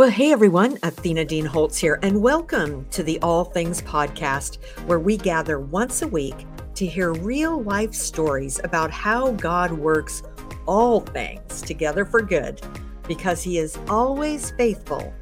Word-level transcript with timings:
Well, 0.00 0.08
hey 0.08 0.32
everyone, 0.32 0.78
Athena 0.82 1.26
Dean 1.26 1.44
Holtz 1.44 1.76
here, 1.76 1.98
and 2.02 2.22
welcome 2.22 2.86
to 2.88 3.02
the 3.02 3.20
All 3.20 3.44
Things 3.44 3.82
Podcast, 3.82 4.56
where 4.86 4.98
we 4.98 5.18
gather 5.18 5.60
once 5.60 6.00
a 6.00 6.08
week 6.08 6.46
to 6.76 6.86
hear 6.86 7.12
real 7.12 7.62
life 7.62 7.92
stories 7.92 8.58
about 8.64 8.90
how 8.90 9.32
God 9.32 9.70
works 9.72 10.22
all 10.64 11.00
things 11.00 11.60
together 11.60 12.06
for 12.06 12.22
good 12.22 12.62
because 13.06 13.42
He 13.42 13.58
is 13.58 13.78
always 13.90 14.52
faithful 14.52 15.12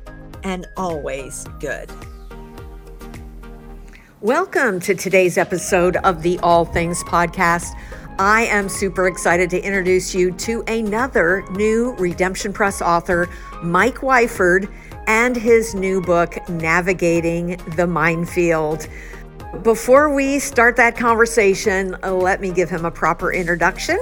and 0.45 0.65
always 0.77 1.45
good. 1.59 1.91
Welcome 4.21 4.79
to 4.79 4.95
today's 4.95 5.39
episode 5.39 5.97
of 5.97 6.23
the 6.23 6.39
All 6.39 6.65
Things 6.65 7.03
Podcast. 7.03 7.73
I 8.21 8.47
am 8.47 8.69
super 8.69 9.07
excited 9.07 9.49
to 9.51 9.61
introduce 9.61 10.13
you 10.13 10.33
to 10.33 10.65
another 10.67 11.45
new 11.53 11.95
Redemption 11.99 12.53
Press 12.53 12.83
author, 12.83 13.29
Mike 13.63 13.99
Weiford, 13.99 14.73
and 15.07 15.37
his 15.37 15.75
new 15.75 16.01
book, 16.01 16.37
Navigating 16.49 17.57
the 17.77 17.87
Minefield. 17.87 18.87
Before 19.63 20.15
we 20.15 20.39
start 20.39 20.77
that 20.77 20.97
conversation, 20.97 21.97
let 22.03 22.41
me 22.41 22.53
give 22.53 22.69
him 22.69 22.85
a 22.85 22.91
proper 22.91 23.33
introduction. 23.33 23.99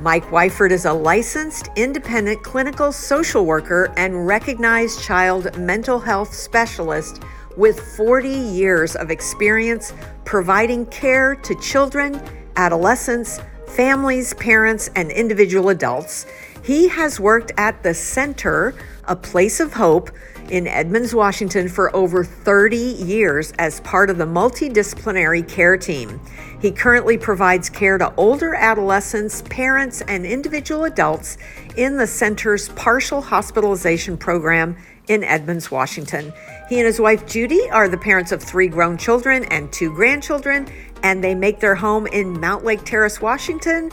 Mike 0.00 0.24
Weiford 0.26 0.70
is 0.70 0.86
a 0.86 0.92
licensed 0.92 1.68
independent 1.76 2.42
clinical 2.42 2.90
social 2.92 3.44
worker 3.44 3.92
and 3.96 4.26
recognized 4.26 5.02
child 5.02 5.56
mental 5.58 6.00
health 6.00 6.32
specialist 6.34 7.22
with 7.56 7.78
40 7.96 8.28
years 8.28 8.96
of 8.96 9.10
experience 9.10 9.92
providing 10.24 10.86
care 10.86 11.34
to 11.34 11.54
children, 11.60 12.20
adolescents, 12.56 13.40
families, 13.68 14.32
parents, 14.34 14.90
and 14.96 15.10
individual 15.10 15.68
adults. 15.68 16.26
He 16.62 16.88
has 16.88 17.20
worked 17.20 17.52
at 17.58 17.82
the 17.82 17.94
Center, 17.94 18.74
a 19.06 19.16
place 19.16 19.60
of 19.60 19.72
hope, 19.72 20.10
in 20.50 20.68
Edmonds, 20.68 21.12
Washington 21.12 21.68
for 21.68 21.94
over 21.94 22.22
30 22.22 22.76
years 22.76 23.52
as 23.58 23.80
part 23.80 24.10
of 24.10 24.18
the 24.18 24.24
multidisciplinary 24.24 25.46
care 25.48 25.76
team. 25.76 26.20
He 26.60 26.70
currently 26.70 27.18
provides 27.18 27.68
care 27.68 27.98
to 27.98 28.14
older 28.16 28.54
adolescents, 28.54 29.42
parents, 29.42 30.02
and 30.02 30.24
individual 30.24 30.84
adults 30.84 31.36
in 31.76 31.96
the 31.96 32.06
center's 32.06 32.68
partial 32.70 33.20
hospitalization 33.20 34.16
program 34.16 34.76
in 35.08 35.24
Edmonds, 35.24 35.70
Washington. 35.70 36.32
He 36.68 36.78
and 36.78 36.86
his 36.86 37.00
wife 37.00 37.26
Judy 37.26 37.68
are 37.70 37.88
the 37.88 37.98
parents 37.98 38.32
of 38.32 38.42
three 38.42 38.68
grown 38.68 38.96
children 38.96 39.44
and 39.44 39.72
two 39.72 39.92
grandchildren, 39.92 40.68
and 41.02 41.22
they 41.22 41.34
make 41.34 41.60
their 41.60 41.74
home 41.74 42.06
in 42.08 42.36
Mountlake 42.36 42.84
Terrace, 42.84 43.20
Washington, 43.20 43.90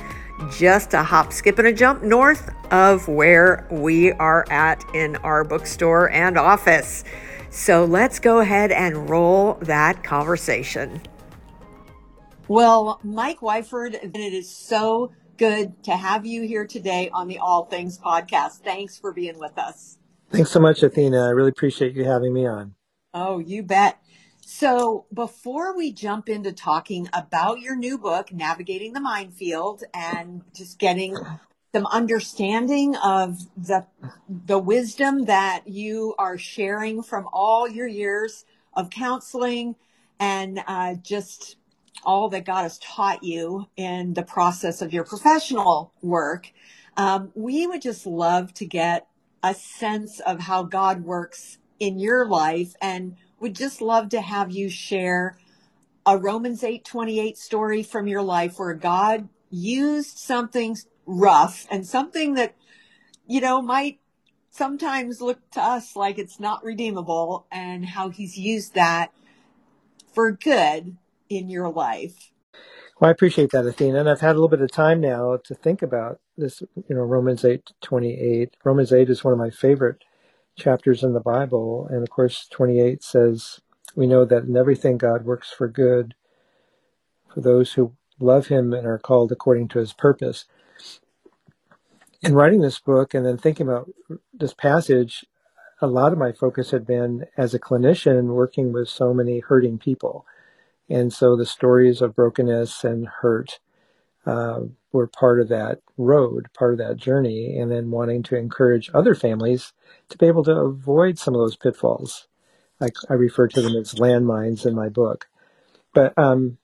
just 0.52 0.94
a 0.94 1.03
hop, 1.03 1.33
skip, 1.33 1.59
and 1.59 1.67
a 1.67 1.73
jump 1.73 2.03
north 2.03 2.53
of 2.72 3.08
where 3.08 3.67
we 3.72 4.11
are 4.13 4.45
at 4.50 4.83
in 4.94 5.16
our 5.17 5.44
bookstore 5.44 6.09
and 6.09 6.38
office. 6.38 7.03
So 7.50 7.85
let's 7.85 8.19
go 8.19 8.39
ahead 8.39 8.72
and 8.72 9.09
roll 9.09 9.55
that 9.61 10.03
conversation. 10.03 11.02
Well, 12.47 13.00
Mike 13.03 13.39
Weiford, 13.39 13.94
it 14.03 14.33
is 14.33 14.50
so 14.50 15.11
good 15.38 15.83
to 15.83 15.95
have 15.95 16.25
you 16.25 16.44
here 16.44 16.66
today 16.66 17.09
on 17.13 17.28
the 17.28 17.38
All 17.38 17.66
Things 17.66 17.97
podcast. 17.97 18.63
Thanks 18.63 18.97
for 18.97 19.13
being 19.13 19.39
with 19.39 19.57
us. 19.57 19.97
Thanks 20.30 20.52
so 20.52 20.59
much, 20.59 20.83
Athena. 20.83 21.25
I 21.25 21.30
really 21.30 21.50
appreciate 21.50 21.94
you 21.94 22.05
having 22.05 22.33
me 22.33 22.47
on. 22.47 22.75
Oh, 23.13 23.39
you 23.39 23.61
bet. 23.61 23.97
So, 24.45 25.05
before 25.13 25.75
we 25.75 25.94
jump 25.94 26.27
into 26.27 26.52
talking 26.52 27.08
about 27.13 27.61
your 27.61 27.77
new 27.77 27.97
book, 27.97 28.33
Navigating 28.33 28.91
the 28.91 29.00
Minefield, 29.00 29.85
and 29.94 30.41
just 30.53 30.80
getting 30.80 31.16
some 31.73 31.85
understanding 31.85 32.94
of 32.97 33.39
the 33.55 33.85
the 34.27 34.59
wisdom 34.59 35.25
that 35.25 35.66
you 35.66 36.13
are 36.19 36.38
sharing 36.38 37.03
from 37.03 37.30
all 37.31 37.69
your 37.69 37.88
years 37.88 38.44
of 38.73 38.89
counseling 38.89 39.75
and 40.19 40.61
uh, 40.67 40.95
just 40.95 41.55
all 42.03 42.28
that 42.30 42.44
God 42.44 42.63
has 42.63 42.78
taught 42.80 43.23
you 43.23 43.67
in 43.78 44.13
the 44.13 44.23
process 44.23 44.81
of 44.81 44.91
your 44.91 45.06
professional 45.06 45.94
work, 46.01 46.51
um, 46.97 47.31
we 47.34 47.66
would 47.66 47.81
just 47.81 48.06
love 48.06 48.53
to 48.56 48.66
get 48.66 49.07
a 49.41 49.53
sense 49.53 50.19
of 50.19 50.41
how 50.41 50.63
God 50.63 51.06
works 51.06 51.59
in 51.79 51.97
your 51.97 52.28
life 52.28 52.75
and 52.81 53.16
would 53.44 53.54
just 53.54 53.81
love 53.81 54.09
to 54.09 54.22
have 54.22 54.52
you 54.52 54.70
share 54.70 55.38
a 56.06 56.18
Romans 56.18 56.64
8:28 56.64 57.38
story 57.38 57.84
from 57.84 58.08
your 58.08 58.22
life 58.22 58.58
where 58.58 58.74
God 58.74 59.28
used 59.52 60.18
something 60.18 60.78
rough 61.06 61.68
and 61.70 61.86
something 61.86 62.36
that 62.36 62.56
you 63.28 63.42
know 63.42 63.62
might 63.62 64.00
sometimes 64.50 65.22
look 65.22 65.40
to 65.52 65.62
us 65.62 65.96
like 65.96 66.18
it's 66.18 66.40
not 66.40 66.64
redeemable 66.64 67.46
and 67.52 67.86
how 67.86 68.09
he's 68.09 68.38
used 68.38 68.76
that 68.76 69.12
for 70.14 70.31
good 70.31 70.96
in 71.30 71.50
your 71.50 71.70
life. 71.70 72.31
Well, 73.00 73.10
I 73.10 73.12
appreciate 73.12 73.50
that, 73.52 73.66
Athena, 73.66 74.00
and 74.00 74.10
I've 74.10 74.22
had 74.22 74.31
a 74.31 74.40
little 74.40 74.48
bit 74.48 74.62
of 74.62 74.72
time 74.72 75.02
now 75.02 75.38
to 75.44 75.54
think 75.54 75.81
about 75.81 76.22
this. 76.38 76.62
You 76.88 76.96
know, 76.96 77.02
Romans 77.02 77.44
eight 77.44 77.74
twenty 77.81 78.14
eight. 78.14 78.56
Romans 78.64 78.94
eight 78.94 79.10
is 79.10 79.22
one 79.22 79.34
of 79.34 79.40
my 79.40 79.50
favorite 79.50 80.02
chapters 80.56 81.03
in 81.03 81.14
the 81.14 81.19
Bible, 81.19 81.88
and 81.90 82.03
of 82.03 82.09
course, 82.09 82.47
twenty 82.47 82.80
eight 82.80 83.03
says, 83.03 83.62
"We 83.96 84.08
know 84.08 84.25
that 84.25 84.44
in 84.44 84.56
everything 84.56 84.97
God 84.97 85.25
works 85.25 85.52
for 85.52 85.68
good 85.68 86.16
for 87.34 87.41
those 87.41 87.74
who 87.74 87.94
love 88.19 88.47
Him 88.47 88.74
and 88.74 88.86
are 88.88 89.00
called 89.00 89.31
according 89.31 89.69
to 89.69 89.80
His 89.80 89.94
purpose." 89.94 90.46
In 92.22 92.36
writing 92.36 92.62
this 92.62 92.80
book 92.80 93.13
and 93.13 93.25
then 93.25 93.38
thinking 93.38 93.68
about 93.68 93.90
this 94.34 94.53
passage, 94.53 95.25
a 95.81 95.88
lot 95.88 96.13
of 96.13 96.18
my 96.18 96.31
focus 96.31 96.72
had 96.72 96.86
been 96.86 97.25
as 97.36 97.53
a 97.53 97.59
clinician 97.59 98.28
working 98.28 98.72
with 98.72 98.88
so 98.88 99.13
many 99.13 99.40
hurting 99.40 99.78
people 99.78 100.25
and 100.90 101.12
so 101.12 101.36
the 101.36 101.46
stories 101.46 102.02
of 102.02 102.16
brokenness 102.16 102.84
and 102.84 103.08
hurt 103.08 103.59
uh, 104.25 104.61
were 104.91 105.07
part 105.07 105.39
of 105.41 105.50
that 105.50 105.79
road, 105.97 106.47
part 106.53 106.73
of 106.73 106.78
that 106.79 106.97
journey, 106.97 107.57
and 107.57 107.72
then 107.72 107.91
wanting 107.91 108.23
to 108.23 108.38
encourage 108.38 108.89
other 108.94 109.16
families 109.16 109.73
to 110.09 110.17
be 110.17 110.28
able 110.28 110.44
to 110.44 110.56
avoid 110.56 111.17
some 111.17 111.34
of 111.34 111.39
those 111.39 111.56
pitfalls. 111.56 112.28
I, 112.79 112.89
I 113.09 113.13
refer 113.13 113.47
to 113.47 113.62
them 113.62 113.75
as 113.75 113.95
landmines 113.95 114.66
in 114.66 114.75
my 114.75 114.89
book. 114.89 115.28
But 115.94 116.17
um, 116.17 116.57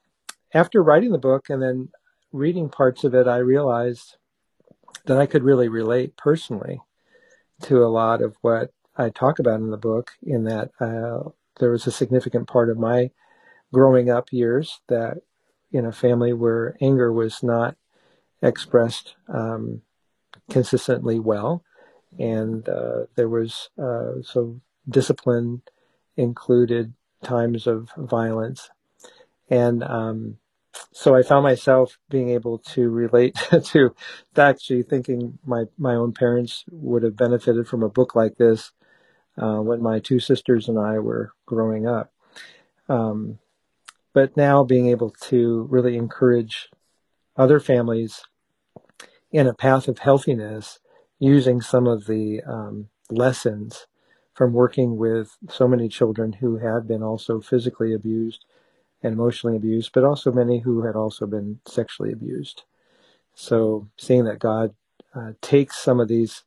after 0.53 0.81
writing 0.81 1.11
the 1.11 1.17
book 1.17 1.49
and 1.49 1.61
then 1.61 1.89
reading 2.31 2.69
parts 2.69 3.03
of 3.03 3.13
it, 3.13 3.27
I 3.27 3.37
realized 3.37 4.17
that 5.05 5.17
I 5.17 5.25
could 5.25 5.43
really 5.43 5.67
relate 5.67 6.17
personally 6.17 6.81
to 7.63 7.83
a 7.83 7.87
lot 7.87 8.21
of 8.21 8.35
what 8.41 8.71
I 8.95 9.09
talk 9.09 9.39
about 9.39 9.59
in 9.59 9.71
the 9.71 9.77
book, 9.77 10.11
in 10.23 10.45
that 10.45 10.71
uh, 10.79 11.29
there 11.59 11.71
was 11.71 11.87
a 11.87 11.91
significant 11.91 12.47
part 12.47 12.69
of 12.69 12.77
my 12.77 13.11
growing 13.71 14.09
up 14.09 14.31
years 14.31 14.81
that 14.87 15.19
in 15.71 15.85
a 15.85 15.91
family 15.91 16.33
where 16.33 16.75
anger 16.81 17.11
was 17.11 17.43
not 17.43 17.75
expressed 18.41 19.15
um, 19.27 19.81
consistently 20.49 21.19
well, 21.19 21.63
and 22.17 22.67
uh, 22.67 23.05
there 23.15 23.29
was 23.29 23.69
uh, 23.81 24.21
so 24.23 24.59
discipline 24.89 25.61
included 26.17 26.93
times 27.23 27.67
of 27.67 27.91
violence, 27.97 28.69
and 29.49 29.83
um, 29.83 30.37
so 30.91 31.15
I 31.15 31.23
found 31.23 31.43
myself 31.43 31.97
being 32.09 32.29
able 32.29 32.59
to 32.59 32.89
relate 32.89 33.35
to 33.65 33.95
actually 34.35 34.83
thinking 34.83 35.37
my 35.45 35.65
my 35.77 35.95
own 35.95 36.13
parents 36.13 36.65
would 36.71 37.03
have 37.03 37.15
benefited 37.15 37.67
from 37.67 37.83
a 37.83 37.89
book 37.89 38.15
like 38.15 38.37
this 38.37 38.71
uh, 39.37 39.57
when 39.57 39.81
my 39.81 39.99
two 39.99 40.19
sisters 40.19 40.67
and 40.67 40.79
I 40.79 40.99
were 40.99 41.33
growing 41.45 41.87
up. 41.87 42.11
Um, 42.87 43.39
but 44.13 44.35
now 44.35 44.63
being 44.63 44.87
able 44.87 45.11
to 45.11 45.67
really 45.69 45.97
encourage 45.97 46.69
other 47.35 47.59
families 47.59 48.23
in 49.31 49.47
a 49.47 49.53
path 49.53 49.87
of 49.87 49.99
healthiness 49.99 50.79
using 51.19 51.61
some 51.61 51.87
of 51.87 52.07
the 52.07 52.41
um, 52.47 52.89
lessons 53.09 53.87
from 54.33 54.53
working 54.53 54.97
with 54.97 55.37
so 55.49 55.67
many 55.67 55.89
children 55.89 56.33
who 56.33 56.57
had 56.57 56.87
been 56.87 57.03
also 57.03 57.41
physically 57.41 57.93
abused 57.93 58.45
and 59.03 59.13
emotionally 59.13 59.55
abused, 59.55 59.91
but 59.93 60.03
also 60.03 60.31
many 60.31 60.59
who 60.59 60.85
had 60.85 60.95
also 60.95 61.25
been 61.25 61.59
sexually 61.67 62.11
abused. 62.11 62.63
So 63.33 63.87
seeing 63.97 64.25
that 64.25 64.39
God 64.39 64.73
uh, 65.13 65.31
takes 65.41 65.77
some 65.77 65.99
of 65.99 66.07
these 66.07 66.43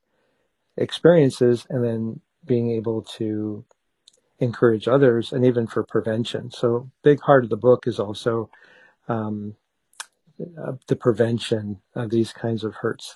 experiences 0.77 1.67
and 1.69 1.85
then 1.85 2.21
being 2.45 2.71
able 2.71 3.03
to 3.03 3.65
encourage 4.43 4.89
others 4.89 5.33
and 5.33 5.47
even 5.47 5.67
for 5.67 5.85
prevention. 5.85 6.51
So 6.51 6.91
big 7.03 7.21
heart 7.21 7.45
of 7.45 7.51
the 7.51 7.57
book 7.57 7.87
is 7.87 7.99
also 8.01 8.51
um, 9.09 9.55
uh, 10.61 10.73
the 10.89 10.97
prevention 10.97 11.81
of 11.95 12.11
these 12.11 12.33
kinds 12.33 12.65
of 12.65 12.75
hurts. 12.75 13.15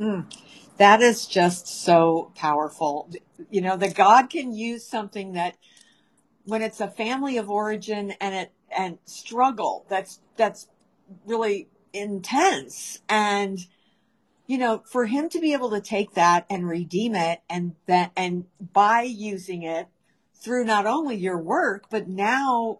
Mm, 0.00 0.26
that 0.76 1.00
is 1.00 1.26
just 1.26 1.68
so 1.68 2.32
powerful. 2.34 3.10
You 3.50 3.60
know, 3.60 3.76
that 3.76 3.94
God 3.94 4.28
can 4.28 4.52
use 4.52 4.84
something 4.84 5.32
that 5.34 5.56
when 6.44 6.62
it's 6.62 6.80
a 6.80 6.88
family 6.88 7.38
of 7.38 7.48
origin 7.48 8.12
and 8.20 8.34
it 8.34 8.52
and 8.76 8.98
struggle 9.04 9.86
that's 9.88 10.20
that's 10.36 10.68
really 11.24 11.68
intense 11.92 13.00
and 13.08 13.60
you 14.46 14.58
know, 14.58 14.82
for 14.86 15.06
him 15.06 15.28
to 15.30 15.40
be 15.40 15.52
able 15.52 15.70
to 15.70 15.80
take 15.80 16.14
that 16.14 16.46
and 16.48 16.68
redeem 16.68 17.14
it 17.14 17.40
and 17.50 17.74
that, 17.86 18.12
and 18.16 18.44
by 18.72 19.02
using 19.02 19.62
it 19.62 19.88
through 20.34 20.64
not 20.64 20.86
only 20.86 21.16
your 21.16 21.38
work, 21.38 21.86
but 21.90 22.08
now 22.08 22.78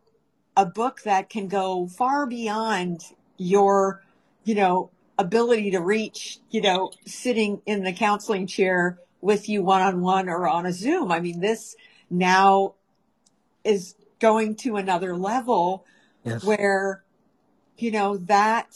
a 0.56 0.64
book 0.64 1.02
that 1.02 1.28
can 1.28 1.48
go 1.48 1.86
far 1.86 2.26
beyond 2.26 3.02
your, 3.36 4.02
you 4.44 4.54
know, 4.54 4.90
ability 5.18 5.70
to 5.70 5.80
reach, 5.80 6.38
you 6.50 6.60
know, 6.60 6.92
sitting 7.04 7.60
in 7.66 7.82
the 7.82 7.92
counseling 7.92 8.46
chair 8.46 8.98
with 9.20 9.48
you 9.48 9.62
one 9.62 9.82
on 9.82 10.00
one 10.00 10.28
or 10.28 10.46
on 10.46 10.66
a 10.66 10.72
Zoom. 10.72 11.10
I 11.10 11.20
mean, 11.20 11.40
this 11.40 11.74
now 12.08 12.74
is 13.64 13.94
going 14.20 14.54
to 14.56 14.76
another 14.76 15.16
level 15.16 15.84
yes. 16.24 16.44
where, 16.44 17.02
you 17.76 17.90
know, 17.90 18.16
that 18.18 18.68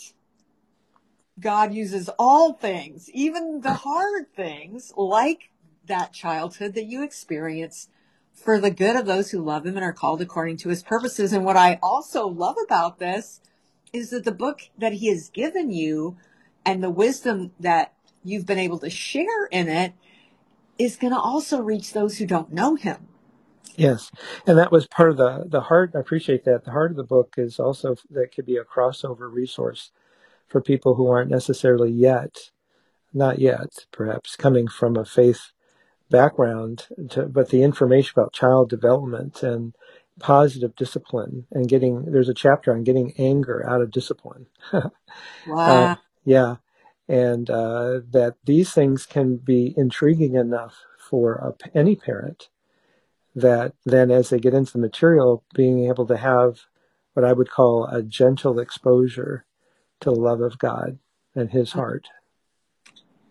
God 1.40 1.72
uses 1.72 2.08
all 2.18 2.52
things, 2.52 3.10
even 3.10 3.60
the 3.60 3.74
hard 3.74 4.32
things, 4.34 4.92
like 4.96 5.50
that 5.86 6.12
childhood 6.12 6.74
that 6.74 6.86
you 6.86 7.02
experienced 7.02 7.90
for 8.32 8.58
the 8.58 8.70
good 8.70 8.96
of 8.96 9.06
those 9.06 9.30
who 9.30 9.42
love 9.42 9.66
him 9.66 9.76
and 9.76 9.84
are 9.84 9.92
called 9.92 10.20
according 10.20 10.56
to 10.58 10.68
his 10.68 10.82
purposes. 10.82 11.32
And 11.32 11.44
what 11.44 11.56
I 11.56 11.78
also 11.82 12.26
love 12.26 12.56
about 12.64 12.98
this 12.98 13.40
is 13.92 14.10
that 14.10 14.24
the 14.24 14.32
book 14.32 14.62
that 14.78 14.94
he 14.94 15.08
has 15.08 15.30
given 15.30 15.70
you 15.70 16.16
and 16.64 16.82
the 16.82 16.90
wisdom 16.90 17.52
that 17.58 17.92
you've 18.24 18.46
been 18.46 18.58
able 18.58 18.78
to 18.78 18.90
share 18.90 19.46
in 19.50 19.68
it 19.68 19.94
is 20.78 20.96
going 20.96 21.12
to 21.12 21.18
also 21.18 21.60
reach 21.60 21.92
those 21.92 22.18
who 22.18 22.26
don't 22.26 22.52
know 22.52 22.76
him. 22.76 23.08
Yes, 23.76 24.10
and 24.46 24.58
that 24.58 24.72
was 24.72 24.86
part 24.86 25.10
of 25.10 25.16
the 25.16 25.44
the 25.46 25.60
heart. 25.62 25.92
I 25.94 26.00
appreciate 26.00 26.44
that. 26.44 26.64
The 26.64 26.72
heart 26.72 26.90
of 26.90 26.96
the 26.96 27.04
book 27.04 27.34
is 27.38 27.58
also 27.58 27.96
that 28.10 28.34
could 28.34 28.44
be 28.44 28.56
a 28.56 28.64
crossover 28.64 29.32
resource 29.32 29.90
for 30.50 30.60
people 30.60 30.96
who 30.96 31.10
aren't 31.10 31.30
necessarily 31.30 31.90
yet, 31.90 32.50
not 33.14 33.38
yet, 33.38 33.86
perhaps 33.92 34.36
coming 34.36 34.68
from 34.68 34.96
a 34.96 35.04
faith 35.04 35.52
background, 36.10 36.88
to, 37.10 37.26
but 37.26 37.50
the 37.50 37.62
information 37.62 38.12
about 38.18 38.32
child 38.32 38.68
development 38.68 39.42
and 39.42 39.74
positive 40.18 40.76
discipline 40.76 41.46
and 41.50 41.68
getting 41.68 42.04
there's 42.12 42.28
a 42.28 42.34
chapter 42.34 42.74
on 42.74 42.84
getting 42.84 43.14
anger 43.16 43.66
out 43.66 43.80
of 43.80 43.92
discipline. 43.92 44.46
wow. 44.72 44.90
Uh, 45.56 45.94
yeah, 46.24 46.56
and 47.08 47.48
uh, 47.48 48.00
that 48.10 48.34
these 48.44 48.72
things 48.72 49.06
can 49.06 49.36
be 49.36 49.72
intriguing 49.76 50.34
enough 50.34 50.76
for 50.98 51.34
a, 51.36 51.78
any 51.78 51.96
parent 51.96 52.48
that 53.34 53.72
then 53.86 54.10
as 54.10 54.30
they 54.30 54.40
get 54.40 54.54
into 54.54 54.72
the 54.72 54.78
material, 54.78 55.44
being 55.54 55.86
able 55.86 56.06
to 56.06 56.16
have 56.16 56.62
what 57.14 57.24
I 57.24 57.32
would 57.32 57.50
call 57.50 57.86
a 57.86 58.02
gentle 58.02 58.58
exposure 58.58 59.44
to 60.00 60.10
the 60.10 60.16
love 60.16 60.40
of 60.40 60.58
God 60.58 60.98
and 61.34 61.50
his 61.50 61.72
heart. 61.72 62.08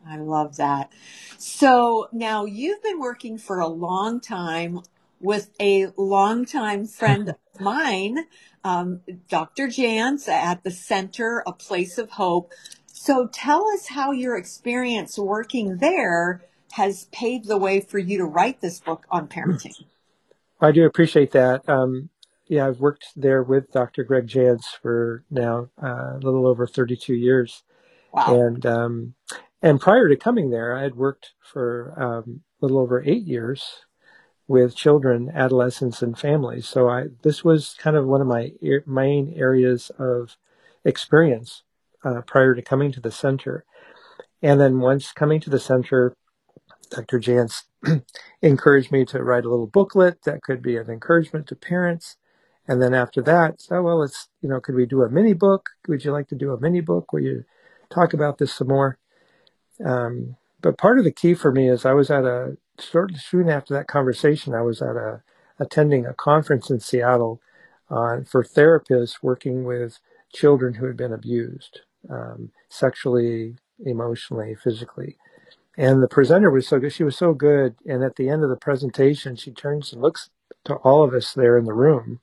I 0.07 0.17
love 0.17 0.57
that. 0.57 0.91
So 1.37 2.09
now 2.11 2.45
you've 2.45 2.81
been 2.81 2.99
working 2.99 3.37
for 3.37 3.59
a 3.59 3.67
long 3.67 4.19
time 4.19 4.81
with 5.19 5.51
a 5.59 5.87
longtime 5.97 6.87
friend 6.87 7.29
of 7.55 7.61
mine, 7.61 8.25
um, 8.63 9.01
Dr. 9.29 9.67
Jantz 9.67 10.27
at 10.27 10.63
the 10.63 10.71
Center, 10.71 11.43
A 11.45 11.53
Place 11.53 11.97
of 11.97 12.11
Hope. 12.11 12.53
So 12.87 13.27
tell 13.27 13.67
us 13.69 13.87
how 13.87 14.11
your 14.11 14.37
experience 14.37 15.17
working 15.17 15.77
there 15.77 16.41
has 16.71 17.05
paved 17.05 17.47
the 17.47 17.57
way 17.57 17.79
for 17.79 17.99
you 17.99 18.17
to 18.17 18.25
write 18.25 18.61
this 18.61 18.79
book 18.79 19.05
on 19.09 19.27
parenting. 19.27 19.73
I 20.61 20.71
do 20.71 20.85
appreciate 20.85 21.31
that. 21.31 21.67
Um, 21.69 22.09
yeah, 22.49 22.67
I've 22.67 22.79
worked 22.79 23.09
there 23.15 23.43
with 23.43 23.71
Dr. 23.71 24.03
Greg 24.03 24.27
Jantz 24.27 24.65
for 24.81 25.23
now 25.29 25.69
uh, 25.81 26.15
a 26.15 26.19
little 26.21 26.47
over 26.47 26.65
32 26.65 27.13
years. 27.13 27.63
Wow. 28.11 28.41
And 28.41 28.65
um, 28.65 29.13
and 29.61 29.79
prior 29.79 30.09
to 30.09 30.15
coming 30.15 30.49
there, 30.49 30.75
I 30.75 30.81
had 30.81 30.95
worked 30.95 31.33
for 31.39 31.93
um, 31.95 32.41
a 32.59 32.65
little 32.65 32.79
over 32.79 33.03
eight 33.05 33.23
years 33.23 33.85
with 34.47 34.75
children, 34.75 35.31
adolescents, 35.33 36.01
and 36.01 36.17
families. 36.17 36.67
So 36.67 36.89
I 36.89 37.09
this 37.21 37.43
was 37.43 37.75
kind 37.77 37.95
of 37.95 38.07
one 38.07 38.19
of 38.19 38.27
my 38.27 38.51
er- 38.65 38.83
main 38.87 39.31
areas 39.37 39.91
of 39.99 40.35
experience 40.83 41.61
uh, 42.03 42.21
prior 42.21 42.55
to 42.55 42.63
coming 42.63 42.91
to 42.93 42.99
the 42.99 43.11
center. 43.11 43.63
And 44.41 44.59
then 44.59 44.79
once 44.79 45.11
coming 45.11 45.39
to 45.41 45.51
the 45.51 45.59
center, 45.59 46.15
Dr. 46.89 47.19
Jantz 47.19 47.63
encouraged 48.41 48.91
me 48.91 49.05
to 49.05 49.21
write 49.21 49.45
a 49.45 49.49
little 49.49 49.67
booklet 49.67 50.23
that 50.23 50.41
could 50.41 50.63
be 50.63 50.77
an 50.77 50.89
encouragement 50.89 51.45
to 51.47 51.55
parents. 51.55 52.15
And 52.69 52.79
then 52.79 52.93
after 52.93 53.23
that, 53.23 53.59
so 53.59 53.81
well, 53.81 53.97
let's 53.97 54.29
you 54.43 54.47
know, 54.47 54.59
could 54.59 54.75
we 54.75 54.85
do 54.85 55.01
a 55.01 55.09
mini 55.09 55.33
book? 55.33 55.71
Would 55.87 56.05
you 56.05 56.11
like 56.11 56.27
to 56.27 56.35
do 56.35 56.53
a 56.53 56.59
mini 56.61 56.81
book 56.81 57.11
where 57.11 57.23
you 57.23 57.43
talk 57.89 58.13
about 58.13 58.37
this 58.37 58.53
some 58.53 58.67
more? 58.67 58.99
Um, 59.83 60.35
but 60.61 60.77
part 60.77 60.99
of 60.99 61.03
the 61.03 61.11
key 61.11 61.33
for 61.33 61.51
me 61.51 61.67
is 61.67 61.83
I 61.83 61.93
was 61.93 62.11
at 62.11 62.25
a 62.25 62.57
soon 62.77 63.49
after 63.49 63.73
that 63.73 63.87
conversation, 63.87 64.53
I 64.53 64.61
was 64.61 64.83
at 64.83 64.95
a 64.95 65.23
attending 65.57 66.05
a 66.05 66.13
conference 66.13 66.69
in 66.69 66.79
Seattle 66.79 67.41
on 67.89 68.23
for 68.23 68.43
therapists 68.43 69.23
working 69.23 69.63
with 69.63 69.99
children 70.31 70.75
who 70.75 70.85
had 70.85 70.95
been 70.95 71.11
abused 71.11 71.81
um, 72.07 72.51
sexually, 72.69 73.55
emotionally, 73.83 74.53
physically. 74.53 75.17
And 75.75 76.03
the 76.03 76.07
presenter 76.07 76.51
was 76.51 76.67
so 76.67 76.77
good. 76.77 76.93
She 76.93 77.03
was 77.03 77.17
so 77.17 77.33
good. 77.33 77.75
And 77.87 78.03
at 78.03 78.15
the 78.15 78.29
end 78.29 78.43
of 78.43 78.49
the 78.51 78.57
presentation, 78.57 79.35
she 79.35 79.49
turns 79.51 79.91
and 79.91 80.03
looks 80.03 80.29
to 80.65 80.75
all 80.75 81.03
of 81.03 81.15
us 81.15 81.33
there 81.33 81.57
in 81.57 81.65
the 81.65 81.73
room. 81.73 82.19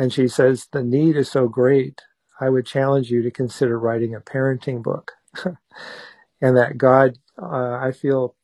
And 0.00 0.14
she 0.14 0.28
says, 0.28 0.66
The 0.72 0.82
need 0.82 1.14
is 1.14 1.30
so 1.30 1.46
great. 1.46 2.00
I 2.40 2.48
would 2.48 2.64
challenge 2.64 3.10
you 3.10 3.20
to 3.20 3.30
consider 3.30 3.78
writing 3.78 4.14
a 4.14 4.20
parenting 4.20 4.82
book. 4.82 5.12
and 5.44 6.56
that 6.56 6.78
God, 6.78 7.18
uh, 7.40 7.74
I 7.74 7.92
feel 7.92 8.34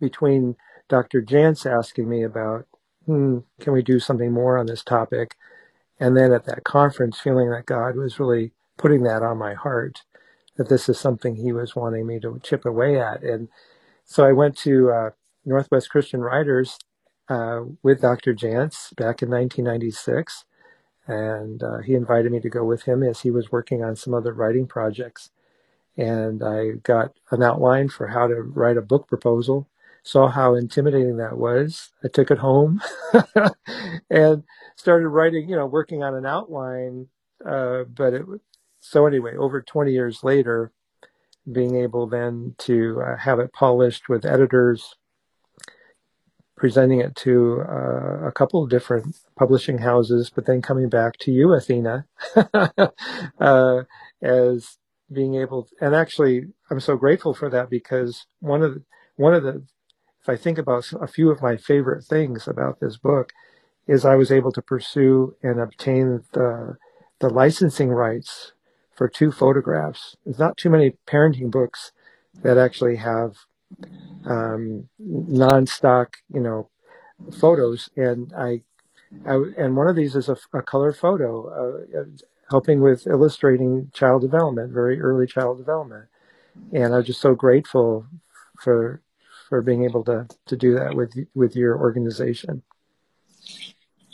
between 0.00 0.56
Dr. 0.88 1.22
Jantz 1.22 1.64
asking 1.64 2.08
me 2.08 2.24
about, 2.24 2.66
hmm, 3.06 3.38
can 3.60 3.72
we 3.72 3.82
do 3.82 4.00
something 4.00 4.32
more 4.32 4.58
on 4.58 4.66
this 4.66 4.82
topic? 4.82 5.36
And 6.00 6.16
then 6.16 6.32
at 6.32 6.44
that 6.46 6.64
conference, 6.64 7.20
feeling 7.20 7.50
that 7.50 7.66
God 7.66 7.94
was 7.94 8.18
really 8.18 8.50
putting 8.76 9.04
that 9.04 9.22
on 9.22 9.38
my 9.38 9.54
heart, 9.54 10.02
that 10.56 10.68
this 10.68 10.88
is 10.88 10.98
something 10.98 11.36
He 11.36 11.52
was 11.52 11.76
wanting 11.76 12.04
me 12.04 12.18
to 12.18 12.40
chip 12.42 12.64
away 12.64 13.00
at. 13.00 13.22
And 13.22 13.46
so 14.04 14.24
I 14.24 14.32
went 14.32 14.58
to 14.58 14.90
uh, 14.90 15.10
Northwest 15.44 15.88
Christian 15.88 16.20
Writers 16.20 16.78
uh, 17.28 17.60
with 17.84 18.00
Dr. 18.00 18.34
Jantz 18.34 18.92
back 18.96 19.22
in 19.22 19.30
1996. 19.30 20.46
And 21.06 21.62
uh, 21.62 21.78
he 21.78 21.94
invited 21.94 22.30
me 22.32 22.40
to 22.40 22.48
go 22.48 22.64
with 22.64 22.84
him 22.84 23.02
as 23.02 23.20
he 23.20 23.30
was 23.30 23.50
working 23.52 23.82
on 23.82 23.96
some 23.96 24.14
other 24.14 24.32
writing 24.32 24.66
projects 24.66 25.30
and 25.96 26.42
I 26.42 26.72
got 26.82 27.12
an 27.30 27.42
outline 27.42 27.88
for 27.88 28.08
how 28.08 28.26
to 28.26 28.36
write 28.36 28.76
a 28.76 28.82
book 28.82 29.08
proposal. 29.08 29.68
Saw 30.02 30.28
how 30.28 30.54
intimidating 30.54 31.18
that 31.18 31.36
was. 31.36 31.90
I 32.02 32.08
took 32.08 32.30
it 32.30 32.38
home 32.38 32.80
and 34.10 34.44
started 34.76 35.08
writing, 35.08 35.48
you 35.48 35.56
know, 35.56 35.66
working 35.66 36.02
on 36.02 36.14
an 36.14 36.24
outline. 36.24 37.08
Uh, 37.44 37.84
but 37.84 38.14
it 38.14 38.22
so 38.80 39.06
anyway, 39.06 39.36
over 39.36 39.60
20 39.60 39.92
years 39.92 40.24
later, 40.24 40.72
being 41.50 41.76
able 41.76 42.06
then 42.06 42.54
to 42.58 43.02
uh, 43.02 43.16
have 43.18 43.38
it 43.40 43.52
polished 43.52 44.08
with 44.08 44.24
editors, 44.24 44.96
presenting 46.60 47.00
it 47.00 47.16
to 47.16 47.62
uh, 47.66 48.26
a 48.26 48.32
couple 48.32 48.62
of 48.62 48.68
different 48.68 49.16
publishing 49.34 49.78
houses, 49.78 50.30
but 50.32 50.44
then 50.44 50.60
coming 50.60 50.90
back 50.90 51.16
to 51.16 51.32
you, 51.32 51.54
Athena, 51.54 52.04
uh, 53.40 53.82
as 54.20 54.76
being 55.10 55.36
able 55.36 55.62
to, 55.62 55.70
and 55.80 55.94
actually 55.94 56.42
I'm 56.70 56.78
so 56.78 56.96
grateful 56.96 57.32
for 57.32 57.48
that 57.48 57.70
because 57.70 58.26
one 58.40 58.62
of 58.62 58.74
the, 58.74 58.82
one 59.16 59.32
of 59.32 59.42
the 59.42 59.62
if 60.20 60.28
I 60.28 60.36
think 60.36 60.58
about 60.58 60.92
a 61.00 61.06
few 61.06 61.30
of 61.30 61.40
my 61.40 61.56
favorite 61.56 62.04
things 62.04 62.46
about 62.46 62.78
this 62.78 62.98
book 62.98 63.32
is 63.86 64.04
I 64.04 64.16
was 64.16 64.30
able 64.30 64.52
to 64.52 64.60
pursue 64.60 65.34
and 65.42 65.58
obtain 65.58 66.24
the 66.32 66.76
the 67.20 67.30
licensing 67.30 67.88
rights 67.88 68.52
for 68.94 69.08
two 69.08 69.32
photographs. 69.32 70.14
There's 70.26 70.38
not 70.38 70.58
too 70.58 70.68
many 70.68 70.98
parenting 71.06 71.50
books 71.50 71.92
that 72.42 72.58
actually 72.58 72.96
have 72.96 73.36
um, 74.24 74.88
non-stock, 74.98 76.16
you 76.32 76.40
know, 76.40 76.68
photos, 77.38 77.90
and 77.96 78.32
I, 78.36 78.62
I 79.26 79.34
and 79.56 79.76
one 79.76 79.88
of 79.88 79.96
these 79.96 80.16
is 80.16 80.28
a, 80.28 80.36
a 80.52 80.62
color 80.62 80.92
photo, 80.92 81.86
uh, 81.98 82.04
helping 82.50 82.80
with 82.80 83.06
illustrating 83.06 83.90
child 83.92 84.22
development, 84.22 84.72
very 84.72 85.00
early 85.00 85.26
child 85.26 85.58
development. 85.58 86.06
And 86.72 86.94
I'm 86.94 87.04
just 87.04 87.20
so 87.20 87.34
grateful 87.34 88.06
for 88.58 89.02
for 89.48 89.62
being 89.62 89.84
able 89.84 90.04
to 90.04 90.26
to 90.46 90.56
do 90.56 90.74
that 90.74 90.94
with 90.94 91.14
with 91.34 91.56
your 91.56 91.78
organization. 91.78 92.62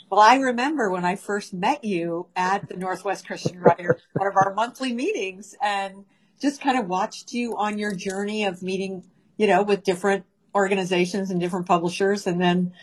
Well, 0.09 0.21
I 0.21 0.37
remember 0.37 0.89
when 0.89 1.03
I 1.03 1.17
first 1.17 1.53
met 1.53 1.83
you 1.83 2.27
at 2.35 2.69
the 2.69 2.77
Northwest 2.77 3.27
Christian 3.27 3.59
Writer, 3.59 3.99
one 4.13 4.27
of 4.27 4.37
our 4.37 4.53
monthly 4.53 4.93
meetings, 4.93 5.53
and 5.61 6.05
just 6.39 6.61
kind 6.61 6.79
of 6.79 6.87
watched 6.87 7.33
you 7.33 7.57
on 7.57 7.77
your 7.77 7.93
journey 7.93 8.45
of 8.45 8.63
meeting, 8.63 9.03
you 9.37 9.47
know, 9.47 9.63
with 9.63 9.83
different 9.83 10.25
organizations 10.53 11.31
and 11.31 11.39
different 11.39 11.65
publishers, 11.65 12.27
and 12.27 12.41
then 12.41 12.73